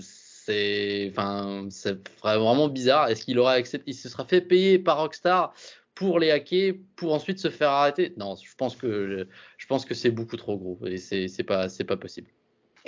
c'est, 0.00 1.12
vraiment 2.22 2.68
bizarre. 2.68 3.08
Est-ce 3.08 3.24
qu'il 3.24 3.38
aurait 3.38 3.56
accepté, 3.56 3.90
il 3.90 3.94
se 3.94 4.08
sera 4.08 4.24
fait 4.24 4.40
payer 4.40 4.78
par 4.78 4.98
Rockstar 4.98 5.52
pour 5.94 6.18
les 6.18 6.30
hacker, 6.30 6.74
pour 6.96 7.12
ensuite 7.14 7.38
se 7.38 7.48
faire 7.50 7.70
arrêter? 7.70 8.14
Non, 8.16 8.34
je 8.36 8.54
pense 8.56 8.76
que 8.76 9.26
je 9.58 9.66
pense 9.66 9.84
que 9.84 9.94
c'est 9.94 10.10
beaucoup 10.10 10.36
trop 10.36 10.56
gros 10.58 10.78
et 10.86 10.98
c'est 10.98 11.44
pas 11.44 11.68
c'est 11.68 11.84
pas 11.84 11.96
possible. 11.96 12.35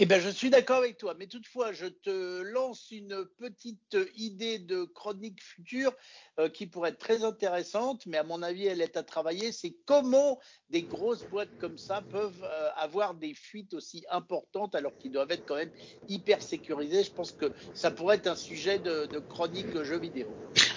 Eh 0.00 0.06
bien, 0.06 0.20
je 0.20 0.28
suis 0.28 0.48
d'accord 0.48 0.76
avec 0.76 0.96
toi, 0.96 1.16
mais 1.18 1.26
toutefois, 1.26 1.72
je 1.72 1.86
te 1.86 2.42
lance 2.42 2.92
une 2.92 3.24
petite 3.36 3.96
idée 4.16 4.60
de 4.60 4.84
chronique 4.84 5.42
future 5.42 5.92
euh, 6.38 6.48
qui 6.48 6.68
pourrait 6.68 6.90
être 6.90 7.00
très 7.00 7.24
intéressante, 7.24 8.06
mais 8.06 8.16
à 8.16 8.22
mon 8.22 8.40
avis, 8.44 8.66
elle 8.66 8.80
est 8.80 8.96
à 8.96 9.02
travailler. 9.02 9.50
C'est 9.50 9.74
comment 9.86 10.38
des 10.70 10.82
grosses 10.82 11.24
boîtes 11.24 11.50
comme 11.58 11.78
ça 11.78 12.04
peuvent 12.12 12.44
euh, 12.44 12.68
avoir 12.76 13.14
des 13.14 13.34
fuites 13.34 13.74
aussi 13.74 14.04
importantes 14.08 14.76
alors 14.76 14.96
qu'ils 14.98 15.10
doivent 15.10 15.32
être 15.32 15.44
quand 15.48 15.56
même 15.56 15.72
hyper 16.06 16.42
sécurisés. 16.42 17.02
Je 17.02 17.10
pense 17.10 17.32
que 17.32 17.50
ça 17.74 17.90
pourrait 17.90 18.18
être 18.18 18.28
un 18.28 18.36
sujet 18.36 18.78
de, 18.78 19.08
chronique 19.28 19.82
jeux 19.82 19.98
vidéo. 19.98 20.28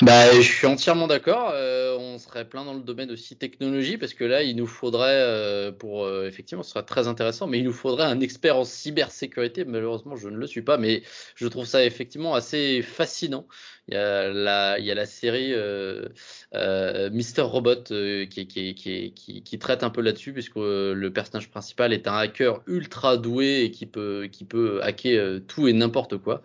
Bah, 0.01 0.33
je 0.33 0.41
suis 0.41 0.65
entièrement 0.65 1.05
d'accord. 1.05 1.51
Euh, 1.53 1.95
on 1.95 2.17
serait 2.17 2.49
plein 2.49 2.65
dans 2.65 2.73
le 2.73 2.81
domaine 2.81 3.11
aussi 3.11 3.35
technologie 3.35 3.99
parce 3.99 4.15
que 4.15 4.23
là, 4.23 4.41
il 4.41 4.55
nous 4.55 4.65
faudrait, 4.65 5.71
pour 5.77 6.09
effectivement, 6.09 6.63
ce 6.63 6.71
serait 6.71 6.85
très 6.85 7.07
intéressant, 7.07 7.45
mais 7.45 7.59
il 7.59 7.65
nous 7.65 7.71
faudrait 7.71 8.05
un 8.05 8.19
expert 8.19 8.57
en 8.57 8.65
cybersécurité. 9.11 9.65
Malheureusement, 9.65 10.15
je 10.15 10.29
ne 10.29 10.37
le 10.37 10.47
suis 10.47 10.61
pas, 10.61 10.77
mais 10.77 11.03
je 11.35 11.47
trouve 11.47 11.65
ça 11.65 11.83
effectivement 11.85 12.33
assez 12.33 12.81
fascinant. 12.81 13.45
Il 13.87 13.95
y 13.95 13.97
a 13.97 14.29
la, 14.29 14.79
il 14.79 14.85
y 14.85 14.91
a 14.91 14.95
la 14.95 15.05
série 15.05 15.53
euh, 15.53 16.07
euh, 16.53 17.09
Mister 17.09 17.41
Robot 17.41 17.91
euh, 17.91 18.25
qui, 18.25 18.47
qui, 18.47 18.75
qui, 18.75 19.11
qui, 19.43 19.59
traite 19.59 19.83
un 19.83 19.89
peu 19.89 20.01
là-dessus, 20.01 20.33
puisque 20.33 20.55
le 20.55 21.09
personnage 21.09 21.49
principal 21.49 21.91
est 21.91 22.07
un 22.07 22.15
hacker 22.15 22.61
ultra 22.67 23.17
doué 23.17 23.63
et 23.63 23.71
qui 23.71 23.85
peut, 23.85 24.29
qui 24.31 24.45
peut 24.45 24.81
hacker 24.83 25.41
tout 25.47 25.67
et 25.67 25.73
n'importe 25.73 26.17
quoi. 26.17 26.41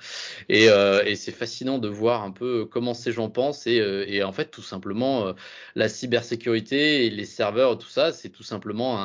Et, 0.49 0.65
et 0.65 1.17
c'est 1.17 1.33
fascinant 1.33 1.79
de 1.79 1.89
voir 1.89 2.23
un 2.23 2.31
peu 2.33 2.65
comment 2.65 2.95
ces 2.95 3.13
gens 3.13 3.29
pensent 3.29 3.67
et, 3.67 3.77
et 4.09 4.23
en 4.23 4.33
fait, 4.33 4.51
tout 4.51 4.63
simplement, 4.63 5.35
la 5.75 5.89
cybersécurité 5.89 7.07
et 7.07 7.11
les 7.11 7.27
serveurs, 7.27 7.79
tout 7.79 7.89
ça, 7.89 8.13
c'est 8.13 8.31
tout 8.31 8.43
simplement 8.43 8.99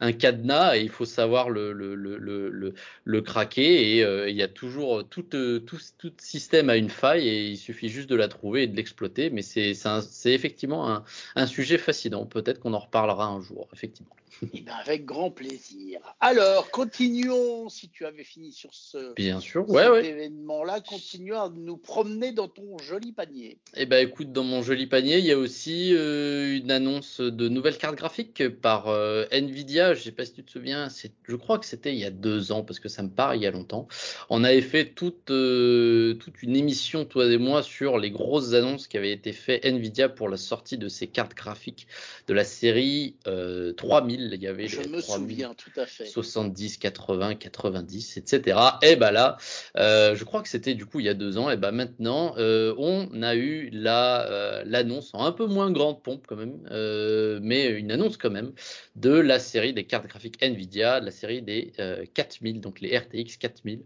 un, 0.00 0.12
cadenas 0.12 0.76
et 0.76 0.80
il 0.80 0.90
faut 0.90 1.04
savoir 1.04 1.50
le, 1.50 2.74
le, 3.04 3.22
craquer. 3.22 3.98
Et 3.98 4.30
il 4.30 4.36
y 4.36 4.42
a 4.42 4.48
toujours 4.48 5.08
tout, 5.08 5.22
tout, 5.22 5.78
tout 5.98 6.12
système 6.18 6.70
a 6.70 6.76
une 6.76 6.90
faille 6.90 7.28
et 7.28 7.46
il 7.48 7.56
suffit 7.56 7.88
juste 7.88 8.08
de 8.10 8.16
la 8.16 8.28
trouver 8.28 8.64
et 8.64 8.66
de 8.66 8.76
l'exploiter. 8.76 9.30
Mais 9.30 9.42
c'est 9.42 9.74
effectivement 10.26 10.90
un, 10.90 11.04
un 11.34 11.46
sujet 11.46 11.78
fascinant. 11.78 12.26
Peut-être 12.26 12.60
qu'on 12.60 12.74
en 12.74 12.78
reparlera 12.78 13.26
un 13.26 13.40
jour, 13.40 13.68
effectivement. 13.72 14.16
Eh 14.54 14.60
ben, 14.60 14.74
avec 14.84 15.04
grand 15.04 15.30
plaisir. 15.30 16.00
Alors, 16.20 16.70
continuons, 16.70 17.68
si 17.68 17.88
tu 17.88 18.04
avais 18.04 18.24
fini 18.24 18.52
sur 18.52 18.74
ce 18.74 19.14
Bien 19.14 19.40
sûr, 19.40 19.64
événement-là, 19.68 20.80
continuons 20.80 21.40
à 21.40 21.48
nous 21.48 21.76
promener 21.76 22.32
dans 22.32 22.48
ton 22.48 22.76
joli 22.78 23.12
panier. 23.12 23.58
Eh 23.76 23.86
ben, 23.86 24.06
écoute, 24.06 24.32
dans 24.32 24.44
mon 24.44 24.62
joli 24.62 24.86
panier, 24.86 25.18
il 25.18 25.24
y 25.24 25.32
a 25.32 25.38
aussi 25.38 25.94
euh, 25.94 26.56
une 26.56 26.70
annonce 26.70 27.20
de 27.20 27.48
nouvelles 27.48 27.78
cartes 27.78 27.96
graphiques 27.96 28.48
par 28.48 28.88
euh, 28.88 29.24
Nvidia. 29.32 29.94
Je 29.94 30.02
sais 30.02 30.12
pas 30.12 30.24
si 30.24 30.32
tu 30.32 30.44
te 30.44 30.50
souviens, 30.50 30.88
je 31.24 31.36
crois 31.36 31.58
que 31.58 31.66
c'était 31.66 31.92
il 31.92 31.98
y 31.98 32.04
a 32.04 32.10
deux 32.10 32.52
ans, 32.52 32.62
parce 32.62 32.78
que 32.78 32.88
ça 32.88 33.02
me 33.02 33.10
paraît 33.10 33.38
il 33.38 33.42
y 33.42 33.46
a 33.46 33.50
longtemps. 33.50 33.88
On 34.28 34.44
avait 34.44 34.60
fait 34.60 34.86
toute, 34.86 35.30
euh, 35.30 36.14
toute 36.14 36.42
une 36.42 36.56
émission, 36.56 37.04
toi 37.04 37.26
et 37.26 37.38
moi, 37.38 37.62
sur 37.62 37.98
les 37.98 38.10
grosses 38.10 38.52
annonces 38.52 38.86
qui 38.86 38.98
avaient 38.98 39.12
été 39.12 39.32
faites 39.32 39.64
Nvidia 39.64 40.08
pour 40.08 40.28
la 40.28 40.36
sortie 40.36 40.78
de 40.78 40.88
ces 40.88 41.06
cartes 41.06 41.34
graphiques 41.34 41.86
de 42.26 42.34
la 42.34 42.44
série 42.44 43.16
3000 43.76 44.25
il 44.32 44.42
y 44.42 44.46
avait 44.46 44.68
je 44.68 44.88
me 44.88 45.00
souviens 45.00 45.54
tout 45.54 45.70
à 45.76 45.86
fait. 45.86 46.06
70 46.06 46.78
80 46.78 47.34
90 47.36 48.16
etc 48.16 48.58
et 48.82 48.96
ben 48.96 49.10
là 49.10 49.36
euh, 49.76 50.14
je 50.14 50.24
crois 50.24 50.42
que 50.42 50.48
c'était 50.48 50.74
du 50.74 50.86
coup 50.86 51.00
il 51.00 51.06
y 51.06 51.08
a 51.08 51.14
deux 51.14 51.38
ans. 51.38 51.50
Et 51.50 51.56
ben 51.56 51.72
maintenant 51.72 52.34
euh, 52.38 52.74
on 52.78 53.22
a 53.22 53.34
eu 53.34 53.70
la 53.72 54.26
euh, 54.30 54.62
l'annonce 54.66 55.10
en 55.14 55.24
un 55.24 55.32
peu 55.32 55.46
moins 55.46 55.70
grande 55.70 56.02
pompe 56.02 56.26
quand 56.26 56.36
même 56.36 56.58
mais 57.42 57.66
une 57.66 57.90
annonce 57.90 58.16
quand 58.16 58.30
même 58.30 58.52
de 58.96 59.10
la 59.10 59.38
série 59.38 59.72
des 59.72 59.84
cartes 59.84 60.06
graphiques 60.06 60.42
Nvidia 60.42 61.00
la 61.00 61.10
série 61.10 61.42
des 61.42 61.72
4000 62.14 62.60
donc 62.60 62.80
les 62.80 62.96
RTX 62.96 63.36
4000 63.38 63.80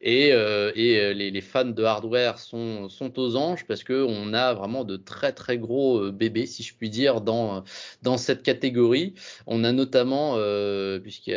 et, 0.00 0.28
et 0.28 1.14
les, 1.14 1.30
les, 1.30 1.40
fans 1.40 1.64
de 1.64 1.84
hardware 1.84 2.38
sont, 2.38 2.88
sont 2.88 3.18
aux 3.18 3.36
anges 3.36 3.66
parce 3.66 3.84
que 3.84 4.04
on 4.04 4.32
a 4.32 4.54
vraiment 4.54 4.84
de 4.84 4.96
très 4.96 5.32
très 5.32 5.58
gros 5.58 6.10
bébés 6.10 6.46
si 6.46 6.62
je 6.62 6.74
puis 6.74 6.90
dire 6.90 7.20
dans 7.20 7.64
dans 8.02 8.16
cette 8.18 8.42
catégorie. 8.42 9.14
On 9.46 9.64
a 9.64 9.72
notamment, 9.72 9.85
euh, 9.94 10.98
puisque 11.00 11.32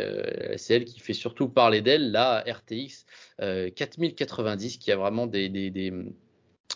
c'est 0.56 0.74
elle 0.74 0.84
qui 0.84 1.00
fait 1.00 1.12
surtout 1.12 1.48
parler 1.48 1.80
d'elle, 1.80 2.10
la 2.10 2.44
RTX 2.46 3.06
4090 3.38 4.78
qui 4.78 4.92
a 4.92 4.96
vraiment 4.96 5.26
des, 5.26 5.48
des, 5.48 5.70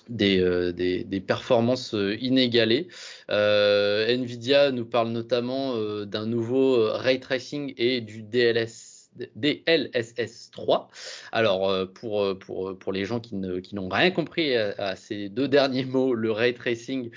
des 0.08 0.40
euh, 0.40 1.20
performances 1.26 1.94
euh, 1.94 2.16
inégalées. 2.20 2.88
Nvidia 3.28 4.70
nous 4.70 4.86
parle 4.86 5.10
notamment 5.10 5.76
d'un 6.04 6.26
nouveau 6.26 6.92
ray 6.92 7.20
tracing 7.20 7.74
et 7.76 8.00
du 8.00 8.22
DLS 8.22 8.94
DLSS 9.36 10.50
3. 10.50 10.90
Alors, 11.32 11.68
euh, 11.68 11.86
pour, 11.86 12.22
euh, 12.22 12.34
pour, 12.34 12.70
euh, 12.70 12.78
pour 12.78 12.92
les 12.92 13.04
gens 13.04 13.20
qui, 13.20 13.36
qui 13.62 13.74
n'ont 13.74 13.88
rien 13.88 14.10
compris 14.10 14.56
à, 14.56 14.96
ces 14.96 15.28
deux 15.28 15.48
derniers 15.48 15.84
mots, 15.84 16.14
le 16.14 16.30
ray 16.32 16.54
tracing, 16.54 17.10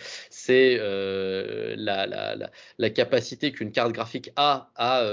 c'est 0.47 0.77
la, 0.77 2.07
la, 2.07 2.35
la, 2.35 2.49
la, 2.77 2.89
capacité 2.89 3.51
qu'une 3.51 3.71
carte 3.71 3.91
graphique 3.91 4.31
a 4.35 4.71
à 4.75 5.03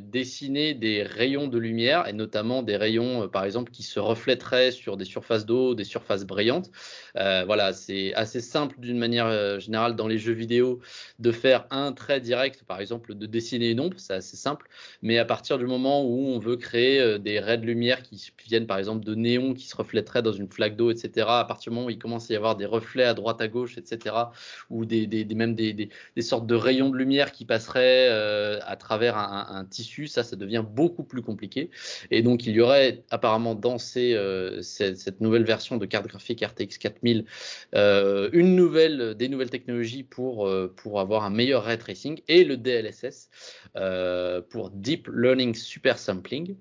dessiner 0.00 0.74
des 0.74 1.02
rayons 1.02 1.48
de 1.48 1.58
lumière, 1.58 2.06
et 2.08 2.12
notamment 2.12 2.62
des 2.62 2.76
rayons, 2.76 3.28
par 3.28 3.44
exemple, 3.44 3.72
qui 3.72 3.82
se 3.82 3.98
reflèteraient 3.98 4.70
sur 4.70 4.96
des 4.96 5.04
surfaces 5.04 5.46
d'eau, 5.46 5.74
des 5.74 5.84
surfaces 5.84 6.24
brillantes. 6.24 6.70
voilà, 7.14 7.72
c'est 7.72 8.14
assez 8.14 8.40
simple 8.40 8.76
d'une 8.78 8.98
manière 8.98 9.58
générale 9.60 9.96
dans 9.96 10.08
les 10.08 10.18
jeux 10.18 10.32
vidéo 10.32 10.80
de 11.18 11.32
faire 11.32 11.66
un 11.70 11.92
trait 11.92 12.20
direct, 12.20 12.64
par 12.64 12.80
exemple, 12.80 13.14
de 13.14 13.26
dessiner 13.26 13.70
une 13.70 13.80
ombre, 13.80 13.98
c'est 13.98 14.14
assez 14.14 14.36
simple, 14.36 14.68
mais 15.02 15.18
à 15.18 15.24
partir 15.24 15.58
du 15.58 15.66
moment 15.66 16.04
où 16.04 16.28
on 16.28 16.38
veut 16.38 16.56
créer 16.56 17.00
euh, 17.00 17.18
des 17.18 17.40
raies 17.40 17.58
de 17.58 17.66
lumière 17.66 18.02
qui 18.02 18.32
viennent 18.46 18.66
par 18.66 18.78
exemple 18.78 19.04
de 19.04 19.14
néons 19.14 19.54
qui 19.54 19.66
se 19.66 19.76
reflèteraient 19.76 20.22
dans 20.22 20.32
une 20.32 20.48
flaque 20.48 20.76
d'eau, 20.76 20.90
etc. 20.90 21.26
À 21.28 21.44
partir 21.44 21.70
du 21.70 21.76
moment 21.76 21.86
où 21.86 21.90
il 21.90 21.98
commence 21.98 22.30
à 22.30 22.34
y 22.34 22.36
avoir 22.36 22.56
des 22.56 22.66
reflets 22.66 23.04
à 23.04 23.14
droite 23.14 23.40
à 23.40 23.48
gauche, 23.48 23.78
etc. 23.78 24.14
Ou 24.70 24.84
des, 24.84 25.06
des, 25.06 25.24
même 25.34 25.54
des, 25.54 25.72
des, 25.72 25.90
sortes 26.22 26.46
de 26.46 26.54
rayons 26.54 26.90
de 26.90 26.96
lumière 26.96 27.32
qui 27.32 27.44
passeraient 27.44 28.08
euh, 28.10 28.58
à 28.64 28.76
travers 28.76 29.16
un, 29.16 29.64
tissu, 29.64 30.06
ça, 30.06 30.22
ça 30.24 30.36
devient 30.36 30.64
beaucoup 30.68 31.04
plus 31.04 31.22
compliqué. 31.22 31.70
Et 32.10 32.22
donc 32.22 32.46
il 32.46 32.52
y 32.54 32.60
aurait 32.60 33.04
apparemment 33.10 33.54
dans 33.54 33.78
ces, 33.78 34.14
euh, 34.14 34.62
cette, 34.62 35.20
nouvelle 35.20 35.44
version 35.44 35.76
de 35.76 35.86
carte 35.86 36.06
graphique 36.06 36.44
RTX 36.44 36.78
4000 36.78 37.24
une 38.32 38.56
nouvelle, 38.56 39.14
des 39.14 39.28
nouvelles 39.28 39.50
technologies 39.50 40.02
pour, 40.02 40.50
pour 40.76 41.00
avoir 41.00 41.24
un 41.24 41.30
meilleur 41.30 41.64
ray 41.64 41.78
tracing 41.78 42.20
et 42.28 42.44
le 42.44 42.56
DLSS 42.56 43.30
pour 44.50 44.70
Deep 44.70 45.08
Learning 45.12 45.54
Super 45.54 45.98
sampling. 45.98 46.56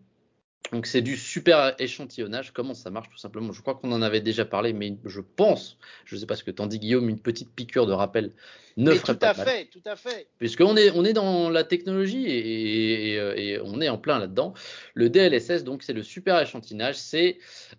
Donc 0.72 0.88
c'est 0.88 1.02
du 1.02 1.16
super 1.16 1.76
échantillonnage. 1.80 2.52
Comment 2.52 2.74
ça 2.74 2.90
marche 2.90 3.10
tout 3.10 3.18
simplement? 3.18 3.52
Je 3.52 3.62
crois 3.62 3.76
qu'on 3.76 3.92
en 3.92 4.02
avait 4.02 4.22
déjà 4.22 4.46
parlé, 4.46 4.74
mais 4.74 4.98
je 5.06 5.22
pense, 5.22 5.78
je 6.06 6.16
ne 6.16 6.20
sais 6.20 6.26
pas 6.26 6.36
ce 6.36 6.44
que 6.44 6.52
t'en 6.52 6.68
dis 6.68 6.80
Guillaume, 6.80 7.10
une 7.10 7.20
petite 7.20 7.50
piqûre 7.54 7.86
de 7.86 7.94
rappel 7.94 8.32
ne 8.78 8.92
ferait 8.92 9.14
tout 9.14 9.20
pas 9.20 9.30
à 9.30 9.34
fait, 9.34 9.66
Tout 9.66 9.82
à 9.86 9.96
fait. 9.96 10.28
Puisqu'on 10.38 10.76
est, 10.76 10.92
on 10.92 11.06
est 11.06 11.14
dans 11.14 11.50
la 11.50 11.64
technologie 11.64 12.26
et, 12.28 13.60
on 13.64 13.80
est 13.80 13.90
en 13.90 13.98
plein 13.98 14.20
là-dedans. 14.20 14.54
Le 14.94 15.10
DLSS, 15.10 15.64
donc 15.64 15.84
c'est 15.84 15.94
le 15.94 16.04
super 16.04 16.42
échantillonnage, 16.42 16.96
c'est 16.96 17.38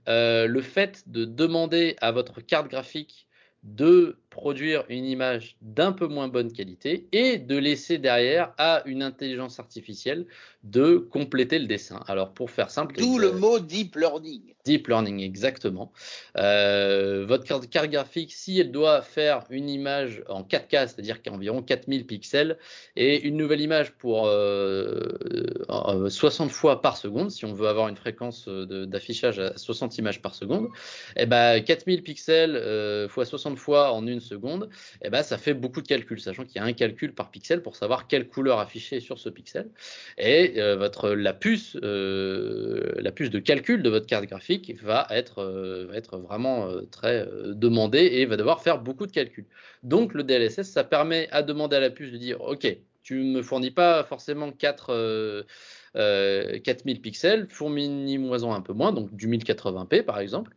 euh, 0.08 0.46
le 0.46 0.60
fait 0.62 1.04
de 1.06 1.24
demander 1.24 1.96
à 2.00 2.12
votre 2.12 2.40
carte 2.40 2.68
graphique 2.68 3.26
de 3.62 4.18
produire 4.36 4.84
une 4.90 5.06
image 5.06 5.56
d'un 5.62 5.92
peu 5.92 6.06
moins 6.06 6.28
bonne 6.28 6.52
qualité 6.52 7.08
et 7.12 7.38
de 7.38 7.56
laisser 7.56 7.96
derrière 7.96 8.52
à 8.58 8.82
une 8.84 9.02
intelligence 9.02 9.58
artificielle 9.58 10.26
de 10.62 10.98
compléter 10.98 11.58
le 11.58 11.66
dessin. 11.66 12.00
Alors 12.06 12.34
pour 12.34 12.50
faire 12.50 12.70
simple. 12.70 12.96
D'où 12.96 13.18
le 13.18 13.32
mot 13.32 13.58
deep 13.58 13.96
learning. 13.96 14.55
Deep 14.66 14.88
learning, 14.88 15.20
exactement. 15.20 15.92
Euh, 16.36 17.24
votre 17.24 17.44
carte, 17.44 17.68
graphique, 17.88 18.32
si 18.32 18.58
elle 18.58 18.72
doit 18.72 19.00
faire 19.00 19.44
une 19.48 19.68
image 19.68 20.24
en 20.28 20.42
4K, 20.42 20.88
c'est-à-dire 20.88 21.22
qu'environ 21.22 21.62
4000 21.62 22.04
pixels, 22.04 22.58
et 22.96 23.22
une 23.28 23.36
nouvelle 23.36 23.60
image 23.60 23.92
pour 23.92 24.24
60 24.24 24.28
euh, 24.28 26.08
euh, 26.08 26.48
fois 26.48 26.82
par 26.82 26.96
seconde, 26.96 27.30
si 27.30 27.44
on 27.44 27.52
veut 27.52 27.68
avoir 27.68 27.86
une 27.86 27.96
fréquence 27.96 28.48
d'affichage 28.48 29.38
à 29.38 29.56
60 29.56 29.98
images 29.98 30.20
par 30.20 30.34
seconde, 30.34 30.66
eh 31.14 31.26
ben 31.26 31.60
4000 31.62 32.02
pixels 32.02 33.08
fois 33.08 33.24
60 33.24 33.58
fois 33.58 33.92
en 33.92 34.04
une 34.08 34.20
seconde, 34.20 34.68
eh 35.02 35.10
ben 35.10 35.22
ça 35.22 35.38
fait 35.38 35.54
beaucoup 35.54 35.80
de 35.80 35.86
calculs, 35.86 36.20
sachant 36.20 36.44
qu'il 36.44 36.56
y 36.56 36.58
a 36.58 36.64
un 36.64 36.72
calcul 36.72 37.14
par 37.14 37.30
pixel 37.30 37.62
pour 37.62 37.76
savoir 37.76 38.08
quelle 38.08 38.26
couleur 38.26 38.58
afficher 38.58 38.98
sur 38.98 39.20
ce 39.20 39.28
pixel. 39.28 39.68
Et 40.18 40.60
votre 40.74 41.10
la 41.10 41.34
puce, 41.34 41.76
la 41.80 43.12
puce 43.12 43.30
de 43.30 43.38
calcul 43.38 43.84
de 43.84 43.90
votre 43.90 44.06
carte 44.06 44.26
graphique 44.26 44.55
va 44.82 45.06
être, 45.10 45.38
euh, 45.40 45.86
va 45.86 45.96
être 45.96 46.18
vraiment 46.18 46.68
euh, 46.68 46.82
très 46.90 47.26
euh, 47.26 47.54
demandé 47.54 47.98
et 47.98 48.26
va 48.26 48.36
devoir 48.36 48.62
faire 48.62 48.80
beaucoup 48.80 49.06
de 49.06 49.12
calculs. 49.12 49.46
Donc 49.82 50.14
le 50.14 50.22
DLSS, 50.22 50.62
ça 50.62 50.84
permet 50.84 51.28
à 51.30 51.42
demander 51.42 51.76
à 51.76 51.80
la 51.80 51.90
puce 51.90 52.12
de 52.12 52.16
dire, 52.16 52.40
OK, 52.40 52.66
tu 53.02 53.24
ne 53.24 53.36
me 53.36 53.42
fournis 53.42 53.70
pas 53.70 54.04
forcément 54.04 54.50
4, 54.50 55.46
4000 55.94 57.00
pixels, 57.00 57.46
fournis-moi 57.48 58.42
un 58.42 58.60
peu 58.60 58.72
moins, 58.72 58.92
donc 58.92 59.14
du 59.14 59.28
1080p 59.28 60.02
par 60.02 60.18
exemple. 60.18 60.56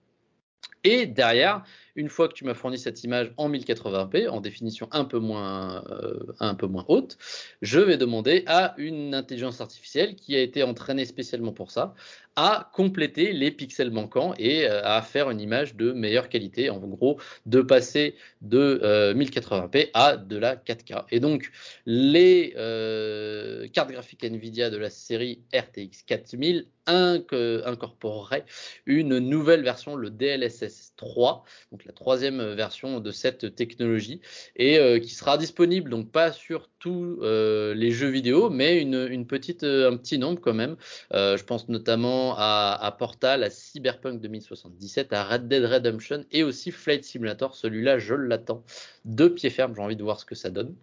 Et 0.83 1.05
derrière, 1.05 1.63
une 1.95 2.07
fois 2.07 2.29
que 2.29 2.33
tu 2.33 2.45
m'as 2.45 2.53
fourni 2.53 2.77
cette 2.77 3.03
image 3.03 3.33
en 3.35 3.49
1080p, 3.49 4.29
en 4.29 4.39
définition 4.39 4.87
un 4.91 5.03
peu 5.03 5.19
moins, 5.19 5.83
euh, 5.89 6.33
un 6.39 6.55
peu 6.55 6.67
moins 6.67 6.85
haute, 6.87 7.17
je 7.61 7.79
vais 7.79 7.97
demander 7.97 8.43
à 8.47 8.75
une 8.77 9.13
intelligence 9.13 9.59
artificielle 9.59 10.15
qui 10.15 10.35
a 10.35 10.41
été 10.41 10.63
entraînée 10.63 11.05
spécialement 11.05 11.51
pour 11.51 11.71
ça 11.71 11.93
à 12.41 12.69
compléter 12.71 13.33
les 13.33 13.51
pixels 13.51 13.91
manquants 13.91 14.33
et 14.39 14.65
euh, 14.65 14.81
à 14.85 15.01
faire 15.01 15.29
une 15.29 15.41
image 15.41 15.75
de 15.75 15.91
meilleure 15.91 16.29
qualité. 16.29 16.69
En 16.69 16.77
gros, 16.77 17.19
de 17.45 17.61
passer 17.61 18.15
de 18.39 18.79
1080p 19.13 19.87
euh, 19.87 19.89
à 19.93 20.15
de 20.15 20.37
la 20.37 20.55
4K. 20.55 21.03
Et 21.11 21.19
donc, 21.19 21.51
les 21.85 22.53
euh, 22.55 23.67
cartes 23.67 23.91
graphiques 23.91 24.23
Nvidia 24.23 24.69
de 24.69 24.77
la 24.77 24.89
série 24.89 25.41
RTX 25.53 26.03
4000 26.07 26.65
incorporerait 26.87 28.45
une 28.87 29.19
nouvelle 29.19 29.61
version, 29.61 29.95
le 29.95 30.09
DLSS 30.09 30.93
3, 30.95 31.43
donc 31.71 31.85
la 31.85 31.91
troisième 31.91 32.55
version 32.55 32.99
de 32.99 33.11
cette 33.11 33.53
technologie, 33.53 34.21
et 34.55 34.79
qui 34.99 35.13
sera 35.13 35.37
disponible 35.37 35.91
donc 35.91 36.11
pas 36.11 36.31
sur 36.31 36.67
tous 36.79 37.21
les 37.21 37.91
jeux 37.91 38.07
vidéo, 38.07 38.49
mais 38.49 38.81
une, 38.81 39.27
petite, 39.27 39.63
un 39.63 39.97
petit 39.97 40.17
nombre 40.17 40.41
quand 40.41 40.55
même. 40.55 40.77
Je 41.11 41.43
pense 41.43 41.69
notamment 41.69 42.28
à, 42.37 42.95
Portal, 42.97 43.43
à 43.43 43.49
Cyberpunk 43.49 44.21
2077, 44.21 45.13
à 45.13 45.23
Red 45.23 45.47
Dead 45.47 45.65
Redemption 45.65 46.25
et 46.31 46.43
aussi 46.43 46.71
Flight 46.71 47.03
Simulator. 47.03 47.55
Celui-là, 47.55 47.99
je 47.99 48.15
l'attends 48.15 48.63
de 49.05 49.27
pied 49.27 49.49
ferme. 49.49 49.73
J'ai 49.75 49.81
envie 49.81 49.95
de 49.95 50.03
voir 50.03 50.19
ce 50.19 50.25
que 50.25 50.35
ça 50.35 50.49
donne. 50.49 50.75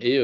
et 0.00 0.18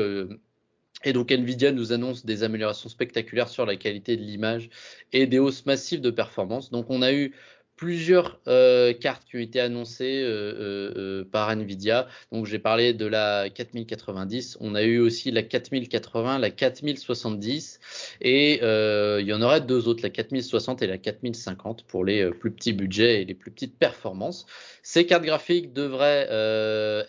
et 1.05 1.13
donc 1.13 1.31
Nvidia 1.31 1.71
nous 1.73 1.93
annonce 1.93 2.25
des 2.25 2.43
améliorations 2.43 2.89
spectaculaires 2.89 3.49
sur 3.49 3.67
la 3.67 3.77
qualité 3.77 4.17
de 4.17 4.23
l'image 4.23 4.71
et 5.13 5.27
des 5.27 5.39
hausses 5.39 5.65
massives 5.67 6.01
de 6.01 6.11
performance. 6.11 6.71
Donc 6.71 6.87
on 6.89 7.01
a 7.01 7.13
eu 7.13 7.33
plusieurs 7.77 8.41
euh, 8.49 8.95
cartes 8.95 9.25
qui 9.29 9.37
ont 9.37 9.41
été 9.41 9.61
annoncées 9.61 10.23
euh, 10.23 10.93
euh, 10.97 11.25
par 11.31 11.51
Nvidia. 11.51 12.09
Donc 12.33 12.47
j'ai 12.47 12.59
parlé 12.59 12.95
de 12.95 13.07
la 13.07 13.49
4090, 13.51 14.59
on 14.61 14.75
a 14.75 14.83
eu 14.83 14.99
aussi 14.99 15.31
la 15.31 15.43
4080, 15.43 16.39
la 16.39 16.51
4070 16.51 17.81
et 18.23 18.61
il 18.63 19.27
y 19.27 19.33
en 19.33 19.43
aurait 19.43 19.61
deux 19.61 19.89
autres, 19.89 20.03
la 20.03 20.11
4060 20.11 20.83
et 20.83 20.87
la 20.87 20.99
4050 20.99 21.85
pour 21.85 22.05
les 22.05 22.31
plus 22.31 22.51
petits 22.51 22.73
budgets 22.73 23.23
et 23.23 23.25
les 23.25 23.35
plus 23.35 23.51
petites 23.51 23.79
performances. 23.79 24.47
Ces 24.83 25.05
cartes 25.05 25.25
graphiques 25.25 25.73
devraient 25.73 26.27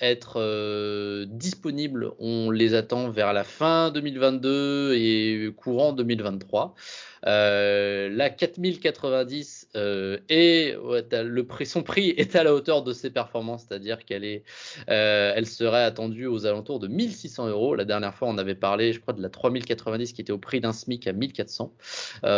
être 0.02 1.26
disponibles, 1.26 2.12
on 2.20 2.52
les 2.52 2.74
attend 2.74 3.10
vers 3.10 3.34
la 3.34 3.44
fin 3.44 3.92
2022 3.92 4.94
et 4.96 5.50
courant 5.56 5.94
2023. 5.94 6.76
Euh, 7.26 8.10
la 8.10 8.30
4090 8.30 9.70
euh, 9.76 10.18
est 10.30 10.76
le 10.76 11.42
prix, 11.44 11.66
son 11.66 11.84
prix 11.84 12.10
est 12.10 12.36
à 12.36 12.44
la 12.44 12.54
hauteur 12.54 12.84
de 12.84 12.94
ses 12.94 13.10
performances, 13.10 13.66
c'est-à-dire 13.68 14.06
qu'elle 14.06 14.24
est, 14.24 14.44
euh, 14.90 15.34
elle 15.36 15.46
serait 15.46 15.84
attendue 15.84 16.28
aux 16.28 16.46
alentours 16.46 16.80
de 16.80 16.88
1600 16.88 17.48
euros. 17.50 17.76
La 17.76 17.86
dernière 17.86 18.14
fois, 18.14 18.28
on 18.28 18.38
avait 18.38 18.56
parlé, 18.56 18.94
je 18.94 19.00
crois, 19.00 19.14
de 19.14 19.22
la 19.22 19.30
3090 19.30 20.14
qui 20.14 20.22
était 20.22 20.32
au 20.32 20.38
prix 20.38 20.62
d'un 20.62 20.74
SMIC 20.74 21.08
à 21.08 21.14
1400. 21.14 21.74
bah 22.24 22.30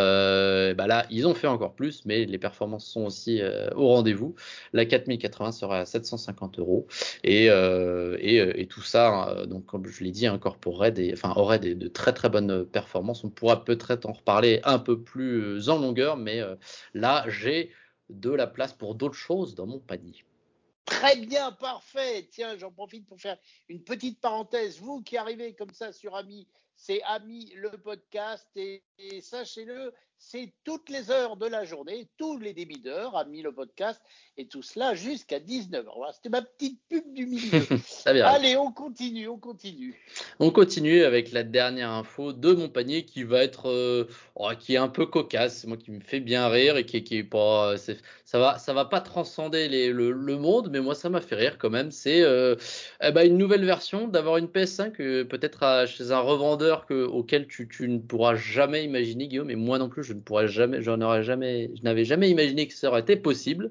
là, 0.86 1.06
ils 1.10 1.26
ont 1.26 1.34
fait 1.34 1.46
encore 1.46 1.74
plus, 1.74 2.04
mais 2.06 2.24
les 2.24 2.38
performances 2.38 2.86
sont 2.86 3.04
aussi 3.04 3.40
au 3.74 3.88
rendez-vous. 3.88 4.34
La 4.72 4.84
4080 4.84 5.52
sera 5.52 5.80
à 5.80 5.84
750 5.84 6.58
euros 6.58 6.86
et, 7.24 7.48
tout 8.70 8.82
ça, 8.82 9.44
donc 9.48 9.66
comme 9.66 9.86
je 9.86 10.04
l'ai 10.04 10.12
dit, 10.12 10.26
incorporerait 10.26 10.92
des, 10.92 11.12
enfin 11.12 11.32
aurait 11.34 11.58
des, 11.58 11.74
de 11.74 11.88
très 11.88 12.12
très 12.12 12.28
bonnes 12.28 12.64
performances. 12.64 13.24
On 13.24 13.30
pourra 13.30 13.64
peut-être 13.64 14.06
en 14.06 14.12
reparler 14.12 14.60
un 14.72 14.78
peu 14.78 15.02
plus 15.02 15.68
en 15.68 15.78
longueur, 15.78 16.16
mais 16.16 16.40
euh, 16.40 16.56
là, 16.94 17.24
j'ai 17.28 17.72
de 18.08 18.30
la 18.30 18.46
place 18.46 18.72
pour 18.72 18.94
d'autres 18.94 19.14
choses 19.14 19.54
dans 19.54 19.66
mon 19.66 19.78
panier. 19.78 20.24
Très 20.84 21.16
bien, 21.16 21.52
parfait. 21.52 22.28
Tiens, 22.30 22.56
j'en 22.58 22.72
profite 22.72 23.06
pour 23.06 23.20
faire 23.20 23.38
une 23.68 23.82
petite 23.82 24.20
parenthèse. 24.20 24.80
Vous 24.80 25.02
qui 25.02 25.16
arrivez 25.16 25.54
comme 25.54 25.72
ça 25.72 25.92
sur 25.92 26.16
Ami, 26.16 26.48
c'est 26.80 27.02
Ami 27.02 27.52
le 27.56 27.70
podcast 27.70 28.48
et 28.56 28.82
sachez-le, 29.20 29.92
c'est 30.20 30.52
toutes 30.64 30.90
les 30.90 31.10
heures 31.10 31.36
de 31.36 31.46
la 31.46 31.64
journée, 31.64 32.06
tous 32.18 32.38
les 32.38 32.52
débits 32.52 32.80
d'heures, 32.80 33.16
a 33.16 33.24
mis 33.24 33.40
le 33.40 33.52
podcast, 33.52 34.00
et 34.36 34.46
tout 34.46 34.62
cela 34.62 34.94
jusqu'à 34.94 35.40
19h. 35.40 35.86
Voilà, 35.96 36.12
C'était 36.12 36.28
ma 36.28 36.42
petite 36.42 36.78
pub 36.90 37.02
du 37.14 37.26
milieu. 37.26 37.62
Allez, 38.04 38.56
on 38.56 38.70
continue, 38.70 39.28
on 39.28 39.38
continue. 39.38 39.98
On 40.38 40.50
continue 40.50 41.04
avec 41.04 41.32
la 41.32 41.42
dernière 41.42 41.90
info 41.90 42.34
de 42.34 42.52
mon 42.52 42.68
panier 42.68 43.06
qui 43.06 43.24
va 43.24 43.42
être, 43.42 43.70
euh, 43.70 44.08
oh, 44.34 44.50
qui 44.58 44.74
est 44.74 44.78
un 44.78 44.88
peu 44.88 45.06
cocasse, 45.06 45.64
moi 45.64 45.78
qui 45.78 45.90
me 45.90 46.00
fait 46.00 46.20
bien 46.20 46.48
rire 46.48 46.76
et 46.76 46.84
qui, 46.84 47.02
qui 47.02 47.16
est 47.16 47.24
pas, 47.24 47.76
ça 47.78 48.38
va, 48.38 48.58
ça 48.58 48.74
va 48.74 48.84
pas 48.84 49.00
transcender 49.00 49.68
les, 49.68 49.88
le, 49.88 50.36
monde, 50.36 50.68
mais 50.70 50.80
moi 50.80 50.94
ça 50.94 51.08
m'a 51.08 51.22
fait 51.22 51.34
rire 51.34 51.56
quand 51.58 51.70
même. 51.70 51.90
C'est 51.90 52.20
euh, 52.20 52.56
eh 53.02 53.10
ben, 53.10 53.26
une 53.26 53.38
nouvelle 53.38 53.64
version 53.64 54.06
d'avoir 54.06 54.36
une 54.36 54.46
PS5 54.46 55.00
euh, 55.00 55.24
peut-être 55.24 55.86
chez 55.86 56.12
un 56.12 56.20
revendeur 56.20 56.69
que, 56.86 57.04
auquel 57.04 57.46
tu, 57.46 57.68
ne 57.88 57.98
pourras 57.98 58.34
jamais 58.34 58.84
imaginer, 58.84 59.28
Guillaume, 59.28 59.50
et 59.50 59.56
moi 59.56 59.78
non 59.78 59.88
plus 59.88 60.02
je 60.02 60.14
ne 60.14 60.46
jamais, 60.46 60.82
jamais, 60.82 61.70
je 61.76 61.82
n'avais 61.82 62.04
jamais 62.04 62.30
imaginé 62.30 62.66
que 62.66 62.74
ça 62.74 62.88
aurait 62.88 63.00
été 63.00 63.16
possible 63.16 63.70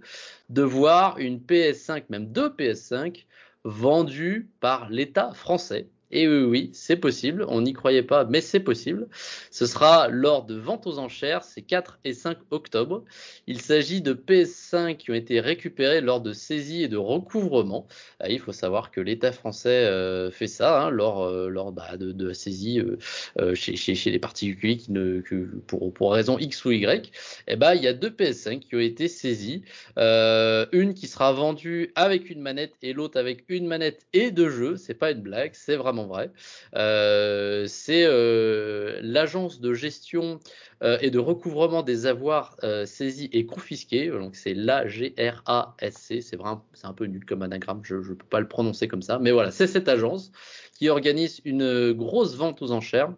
de 0.49 0.61
voir 0.61 1.17
une 1.17 1.39
PS5, 1.39 2.03
même 2.09 2.31
deux 2.31 2.49
PS5 2.49 3.25
vendues 3.63 4.49
par 4.59 4.89
l'État 4.89 5.33
français 5.33 5.87
et 6.11 6.27
oui, 6.27 6.71
c'est 6.73 6.95
possible. 6.95 7.45
On 7.49 7.61
n'y 7.61 7.73
croyait 7.73 8.03
pas, 8.03 8.25
mais 8.25 8.41
c'est 8.41 8.59
possible. 8.59 9.07
Ce 9.51 9.67
sera 9.67 10.07
lors 10.07 10.45
de 10.45 10.55
ventes 10.55 10.87
aux 10.87 10.97
enchères, 10.97 11.43
c'est 11.43 11.61
4 11.61 11.99
et 12.03 12.13
5 12.13 12.37
octobre. 12.49 13.03
Il 13.45 13.61
s'agit 13.61 14.01
de 14.01 14.13
PS5 14.13 14.97
qui 14.97 15.11
ont 15.11 15.15
été 15.15 15.39
récupérés 15.39 16.01
lors 16.01 16.21
de 16.21 16.33
saisies 16.33 16.83
et 16.83 16.87
de 16.87 16.97
recouvrement. 16.97 17.87
Ah, 18.19 18.29
il 18.29 18.39
faut 18.39 18.51
savoir 18.51 18.89
que 18.89 19.01
l'État 19.01 19.31
français 19.31 19.85
euh, 19.85 20.31
fait 20.31 20.47
ça 20.47 20.81
hein, 20.81 20.89
lors, 20.89 21.23
euh, 21.23 21.47
lors 21.47 21.71
bah, 21.71 21.95
de, 21.97 22.11
de 22.11 22.33
saisie 22.33 22.81
euh, 23.39 23.53
chez, 23.53 24.09
les 24.09 24.19
particuliers 24.19 24.77
qui 24.77 24.91
ne, 24.91 25.21
que 25.21 25.35
pour, 25.67 26.11
raison 26.11 26.39
X 26.39 26.65
ou 26.65 26.71
Y. 26.71 27.11
Eh 27.47 27.55
ben, 27.55 27.75
il 27.75 27.83
y 27.83 27.87
a 27.87 27.93
deux 27.93 28.09
PS5 28.09 28.59
qui 28.59 28.75
ont 28.75 28.79
été 28.79 29.07
saisies. 29.07 29.63
une 29.95 30.93
qui 30.95 31.07
sera 31.07 31.33
vendue 31.33 31.91
avec 31.95 32.31
une 32.31 32.41
manette 32.41 32.73
et 32.81 32.93
l'autre 32.93 33.19
avec 33.19 33.43
une 33.47 33.67
manette 33.67 34.07
et 34.13 34.31
deux 34.31 34.49
jeux. 34.49 34.75
C'est 34.77 34.95
pas 34.95 35.11
une 35.11 35.21
blague, 35.21 35.51
c'est 35.53 35.75
vraiment 35.75 35.98
vrai. 36.07 36.31
Euh, 36.75 37.65
c'est 37.67 38.03
euh, 38.05 38.99
l'agence 39.01 39.59
de 39.59 39.73
gestion 39.73 40.39
euh, 40.83 40.97
et 41.01 41.11
de 41.11 41.19
recouvrement 41.19 41.83
des 41.83 42.05
avoirs 42.05 42.57
saisis 42.85 43.29
et 43.31 43.45
confisqués. 43.45 44.09
Donc 44.09 44.35
c'est 44.35 44.53
l'AGRASC. 44.53 45.91
C'est 45.91 46.21
c'est 46.21 46.37
un 46.85 46.93
peu 46.93 47.05
nul 47.05 47.25
comme 47.25 47.41
anagramme. 47.41 47.81
Je 47.83 47.95
ne 47.95 48.13
peux 48.13 48.27
pas 48.29 48.39
le 48.39 48.47
prononcer 48.47 48.87
comme 48.87 49.01
ça, 49.01 49.19
mais 49.19 49.31
voilà, 49.31 49.51
c'est 49.51 49.67
cette 49.67 49.87
agence 49.87 50.31
qui 50.73 50.89
organise 50.89 51.41
une 51.45 51.91
grosse 51.93 52.35
vente 52.35 52.61
aux 52.61 52.71
enchères 52.71 53.11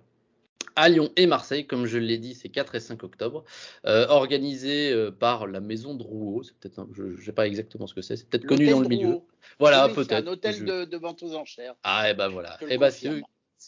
à 0.75 0.89
Lyon 0.89 1.11
et 1.15 1.25
Marseille, 1.27 1.65
comme 1.65 1.85
je 1.85 1.97
l'ai 1.97 2.17
dit, 2.17 2.35
c'est 2.35 2.49
4 2.49 2.75
et 2.75 2.79
5 2.79 3.03
octobre, 3.03 3.43
euh, 3.85 4.07
organisé 4.07 4.93
par 5.19 5.47
la 5.47 5.59
maison 5.59 5.95
de 5.95 6.03
Rouault. 6.03 6.43
C'est 6.43 6.55
peut-être, 6.57 6.87
je 6.93 7.03
ne 7.03 7.21
sais 7.21 7.33
pas 7.33 7.47
exactement 7.47 7.87
ce 7.87 7.93
que 7.93 8.01
c'est, 8.01 8.15
c'est 8.15 8.27
peut-être 8.27 8.45
connu 8.45 8.69
dans 8.69 8.79
le 8.81 8.87
milieu. 8.87 9.19
Voilà, 9.59 9.89
peut-être. 9.89 10.13
un 10.13 10.27
hôtel 10.27 10.65
de, 10.65 10.97
vente 10.97 11.23
aux 11.23 11.35
enchères. 11.35 11.75
Ah, 11.83 12.09
et 12.09 12.13
ben 12.13 12.29
voilà. 12.29 12.57
Et 12.69 12.77
ben 12.77 12.89
c'est 12.89 13.21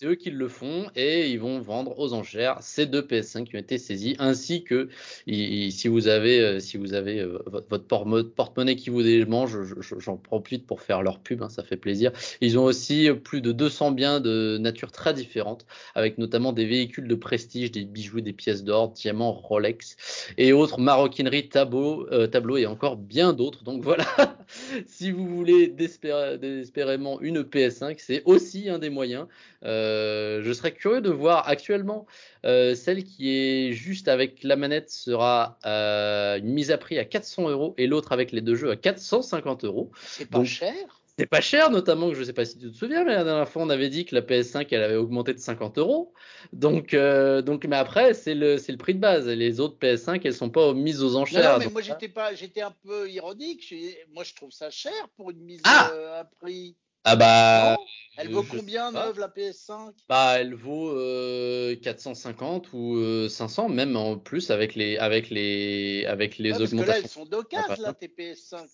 c'est 0.04 0.10
eux 0.10 0.16
qui 0.16 0.32
le 0.32 0.48
font 0.50 0.88
et 0.96 1.30
ils 1.30 1.40
vont 1.40 1.62
vendre 1.62 1.98
aux 1.98 2.14
enchères 2.14 2.58
ces 2.62 2.86
deux 2.86 3.02
PS5 3.02 3.46
qui 3.46 3.56
ont 3.56 3.60
été 3.60 3.78
saisis, 3.78 4.16
ainsi 4.20 4.64
que 4.64 4.90
si 5.26 5.88
vous 5.88 6.08
avez, 6.08 6.42
euh, 6.42 6.60
si 6.60 6.78
vous 6.78 6.94
avez 6.94 7.22
euh, 7.22 7.40
votre 7.46 7.86
porte-monnaie 7.86 8.76
qui 8.76 8.90
vous 8.90 9.02
démange, 9.02 9.58
j'en 10.00 10.18
profite 10.18 10.68
pour 10.68 10.82
faire 10.82 11.04
leur 11.04 11.20
pub, 11.20 11.42
hein, 11.42 11.50
ça 11.50 11.64
fait 11.64 11.78
plaisir. 11.78 12.12
Ils 12.42 12.60
ont 12.60 12.66
aussi 12.66 13.10
plus 13.24 13.40
de 13.40 13.54
200 13.54 13.92
biens 13.92 14.20
de 14.20 14.58
nature 14.60 14.92
très 14.92 15.14
différente, 15.14 15.66
avec 15.96 16.18
notamment 16.18 16.52
des 16.52 16.66
véhicules 16.66 17.08
de 17.08 17.16
prestige, 17.16 17.72
des 17.72 17.86
bijoux, 17.86 18.20
des 18.20 18.34
pièces 18.34 18.66
d'or, 18.66 18.90
diamants, 18.90 19.32
Rolex 19.32 19.96
et 20.38 20.52
autres 20.52 20.82
maroquineries, 20.82 21.48
tableaux, 21.48 22.08
euh, 22.12 22.28
tableaux 22.28 22.58
et 22.58 22.66
encore 22.66 22.98
bien 22.98 23.32
d'autres. 23.32 23.64
Donc 23.64 23.82
voilà, 23.82 24.06
si 24.86 25.12
vous 25.12 25.28
voulez 25.28 25.70
désespérément 25.70 27.22
une 27.22 27.44
PS5, 27.44 27.96
c'est 28.00 28.22
aussi 28.26 28.70
un 28.70 28.80
des 28.80 28.90
moyens. 28.90 29.28
Euh, 29.66 29.93
je 30.42 30.54
serais 30.54 30.72
curieux 30.72 31.02
de 31.02 31.10
voir 31.10 31.48
actuellement 31.48 32.06
euh, 32.46 32.76
celle 32.76 33.04
qui 33.04 33.30
est 33.30 33.72
juste 33.72 34.08
avec 34.08 34.44
la 34.44 34.56
manette 34.56 34.90
sera 34.90 35.58
euh, 35.66 36.38
une 36.40 36.50
mise 36.50 36.72
à 36.72 36.78
prix 36.78 37.00
à 37.00 37.06
400 37.06 37.50
euros 37.50 37.74
et 37.78 37.88
l'autre 37.88 38.12
avec 38.12 38.32
les 38.32 38.42
deux 38.42 38.56
jeux 38.56 38.72
à 38.72 38.76
450 38.76 39.64
euros. 39.64 39.92
C'est 40.06 40.30
pas 40.30 40.44
cher. 40.44 40.74
C'est 41.18 41.28
pas 41.28 41.42
cher, 41.42 41.70
notamment 41.70 42.10
que 42.10 42.16
je 42.16 42.24
sais 42.24 42.34
pas 42.34 42.44
si 42.44 42.58
tu 42.58 42.72
te 42.72 42.76
souviens, 42.76 43.04
mais 43.04 43.14
la 43.14 43.24
dernière 43.24 43.48
fois 43.48 43.62
on 43.62 43.70
avait 43.70 43.90
dit 43.90 44.04
que 44.04 44.16
la 44.16 44.22
PS5 44.22 44.68
elle 44.72 44.82
avait 44.82 44.96
augmenté 44.96 45.34
de 45.34 45.38
50 45.38 45.78
euros. 45.78 46.12
Donc, 46.54 46.96
donc, 46.96 47.66
mais 47.66 47.76
après 47.76 48.16
c'est 48.16 48.34
le 48.34 48.58
c'est 48.58 48.72
le 48.72 48.80
prix 48.80 48.96
de 48.96 49.00
base. 49.00 49.28
Les 49.28 49.60
autres 49.60 49.78
PS5 49.80 50.22
elles 50.24 50.34
sont 50.34 50.50
pas 50.50 50.74
mises 50.74 51.04
aux 51.04 51.16
enchères. 51.16 51.60
Non, 51.60 51.66
mais 51.66 51.72
moi 51.72 51.82
j'étais 51.82 52.10
pas 52.10 52.34
j'étais 52.34 52.62
un 52.62 52.74
peu 52.84 53.10
ironique. 53.10 53.74
Moi 54.12 54.24
je 54.24 54.34
trouve 54.34 54.52
ça 54.52 54.72
cher 54.72 54.92
pour 55.16 55.30
une 55.30 55.42
mise 55.42 55.62
ah 55.66 55.92
à 56.18 56.24
prix. 56.42 56.76
Ah 57.04 57.16
bah. 57.16 57.78
Elle 58.18 58.32
vaut 58.32 58.44
combien 58.44 58.92
neuve 58.92 59.20
la 59.20 59.28
PS5 59.28 59.94
Bah 60.08 60.36
elle 60.38 60.54
vaut 60.54 60.90
euh, 60.92 61.76
450 61.78 62.72
ou 62.74 62.98
euh, 62.98 63.28
500 63.28 63.70
même 63.70 63.96
en 63.96 64.18
plus 64.18 64.52
avec 64.52 64.76
les 64.76 64.98
avec 64.98 65.30
les 65.30 66.06
avec 66.08 66.38
les 66.38 66.52
ouais, 66.52 66.62
augmentations. 66.62 66.78
Parce 66.78 66.88
que 66.88 66.92
là 66.92 66.98
elles 67.00 67.10
sont 67.10 67.26
d'occasion 67.26 67.84
là 67.84 67.94
tes 67.94 68.08
PS5. 68.08 68.68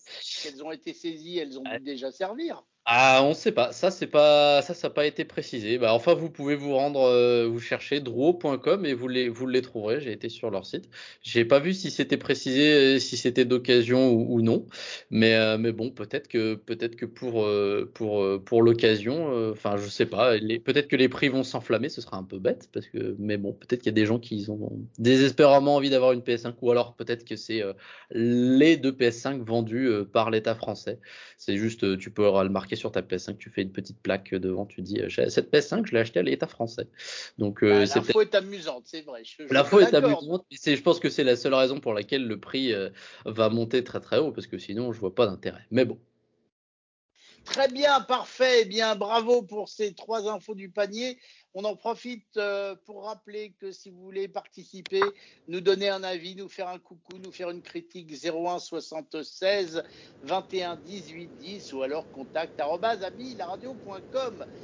Elles 0.46 0.62
ont 0.62 0.72
été 0.72 0.92
saisies, 0.92 1.38
elles 1.38 1.58
ont 1.58 1.62
dû 1.62 1.80
déjà 1.80 2.10
servir. 2.12 2.62
Ah, 2.86 3.20
on 3.22 3.34
sait 3.34 3.52
pas. 3.52 3.72
Ça, 3.72 3.90
pas, 4.10 4.62
ça, 4.62 4.74
ça 4.74 4.88
n'a 4.88 4.94
pas 4.94 5.06
été 5.06 5.24
précisé. 5.24 5.78
Bah, 5.78 5.92
enfin, 5.94 6.14
vous 6.14 6.30
pouvez 6.30 6.56
vous 6.56 6.74
rendre, 6.74 7.02
euh, 7.02 7.46
vous 7.46 7.60
cherchez 7.60 8.00
dro.com 8.00 8.84
et 8.84 8.94
vous 8.94 9.06
les, 9.06 9.62
trouverez. 9.62 10.00
J'ai 10.00 10.12
été 10.12 10.28
sur 10.28 10.50
leur 10.50 10.66
site. 10.66 10.88
J'ai 11.22 11.44
pas 11.44 11.60
vu 11.60 11.72
si 11.74 11.90
c'était 11.90 12.16
précisé, 12.16 12.98
si 12.98 13.16
c'était 13.16 13.44
d'occasion 13.44 14.10
ou, 14.12 14.40
non. 14.40 14.66
Mais, 15.10 15.34
euh, 15.36 15.58
mais 15.58 15.72
bon, 15.72 15.90
peut-être 15.90 16.26
que, 16.26 16.54
pour, 16.54 17.44
euh, 17.44 17.92
l'occasion, 18.50 19.50
enfin, 19.52 19.76
je 19.76 19.86
sais 19.88 20.06
pas. 20.06 20.36
Peut-être 20.64 20.88
que 20.88 20.96
les 20.96 21.08
prix 21.08 21.28
vont 21.28 21.44
s'enflammer. 21.44 21.90
Ce 21.90 22.00
sera 22.00 22.16
un 22.16 22.24
peu 22.24 22.38
bête 22.38 22.70
parce 22.72 22.86
que, 22.86 23.14
mais 23.18 23.36
bon, 23.36 23.52
peut-être 23.52 23.82
qu'il 23.82 23.92
y 23.92 23.94
a 23.94 24.00
des 24.00 24.06
gens 24.06 24.18
qui 24.18 24.46
ont 24.48 24.72
désespérément 24.98 25.76
envie 25.76 25.90
d'avoir 25.90 26.12
une 26.12 26.22
PS5 26.22 26.54
ou 26.62 26.70
alors 26.70 26.96
peut-être 26.96 27.24
que 27.24 27.36
c'est 27.36 27.62
les 28.10 28.76
deux 28.78 28.92
PS5 28.92 29.44
vendus 29.44 29.90
par 30.12 30.30
l'État 30.30 30.54
français. 30.54 30.98
C'est 31.36 31.56
juste, 31.56 31.98
tu 31.98 32.10
peux 32.10 32.24
le 32.24 32.48
marquer 32.48 32.69
sur 32.76 32.92
ta 32.92 33.02
PS5, 33.02 33.36
tu 33.38 33.50
fais 33.50 33.62
une 33.62 33.72
petite 33.72 34.00
plaque 34.00 34.34
devant, 34.34 34.66
tu 34.66 34.82
dis 34.82 35.00
cette 35.08 35.52
PS5, 35.52 35.86
je 35.86 35.92
l'ai 35.92 36.00
achetée 36.00 36.20
à 36.20 36.22
l'État 36.22 36.46
français. 36.46 36.88
Donc 37.38 37.62
euh, 37.62 37.84
bah, 37.86 37.92
l'info 37.96 38.20
est 38.20 38.34
amusante, 38.34 38.84
c'est 38.86 39.02
vrai. 39.02 39.22
L'info 39.50 39.80
est 39.80 39.94
amusante, 39.94 40.44
c'est, 40.50 40.76
je 40.76 40.82
pense 40.82 41.00
que 41.00 41.08
c'est 41.08 41.24
la 41.24 41.36
seule 41.36 41.54
raison 41.54 41.80
pour 41.80 41.94
laquelle 41.94 42.26
le 42.26 42.38
prix 42.38 42.72
euh, 42.72 42.90
va 43.24 43.48
monter 43.48 43.84
très 43.84 44.00
très 44.00 44.18
haut, 44.18 44.32
parce 44.32 44.46
que 44.46 44.58
sinon 44.58 44.92
je 44.92 45.00
vois 45.00 45.14
pas 45.14 45.26
d'intérêt. 45.26 45.66
Mais 45.70 45.84
bon. 45.84 45.98
Très 47.50 47.66
bien, 47.66 48.00
parfait. 48.00 48.62
Eh 48.62 48.64
bien, 48.64 48.94
bravo 48.94 49.42
pour 49.42 49.68
ces 49.68 49.92
trois 49.92 50.28
infos 50.30 50.54
du 50.54 50.70
panier. 50.70 51.18
On 51.52 51.64
en 51.64 51.74
profite 51.74 52.36
euh, 52.36 52.76
pour 52.86 53.06
rappeler 53.06 53.56
que 53.58 53.72
si 53.72 53.90
vous 53.90 54.00
voulez 54.00 54.28
participer, 54.28 55.00
nous 55.48 55.60
donner 55.60 55.88
un 55.88 56.04
avis, 56.04 56.36
nous 56.36 56.48
faire 56.48 56.68
un 56.68 56.78
coucou, 56.78 57.18
nous 57.18 57.32
faire 57.32 57.50
une 57.50 57.60
critique 57.60 58.12
01 58.12 58.60
76 58.60 59.82
21 60.22 60.76
18 60.76 61.36
10 61.38 61.72
ou 61.72 61.82
alors 61.82 62.08
contact 62.12 62.60
radio.com. 62.60 64.46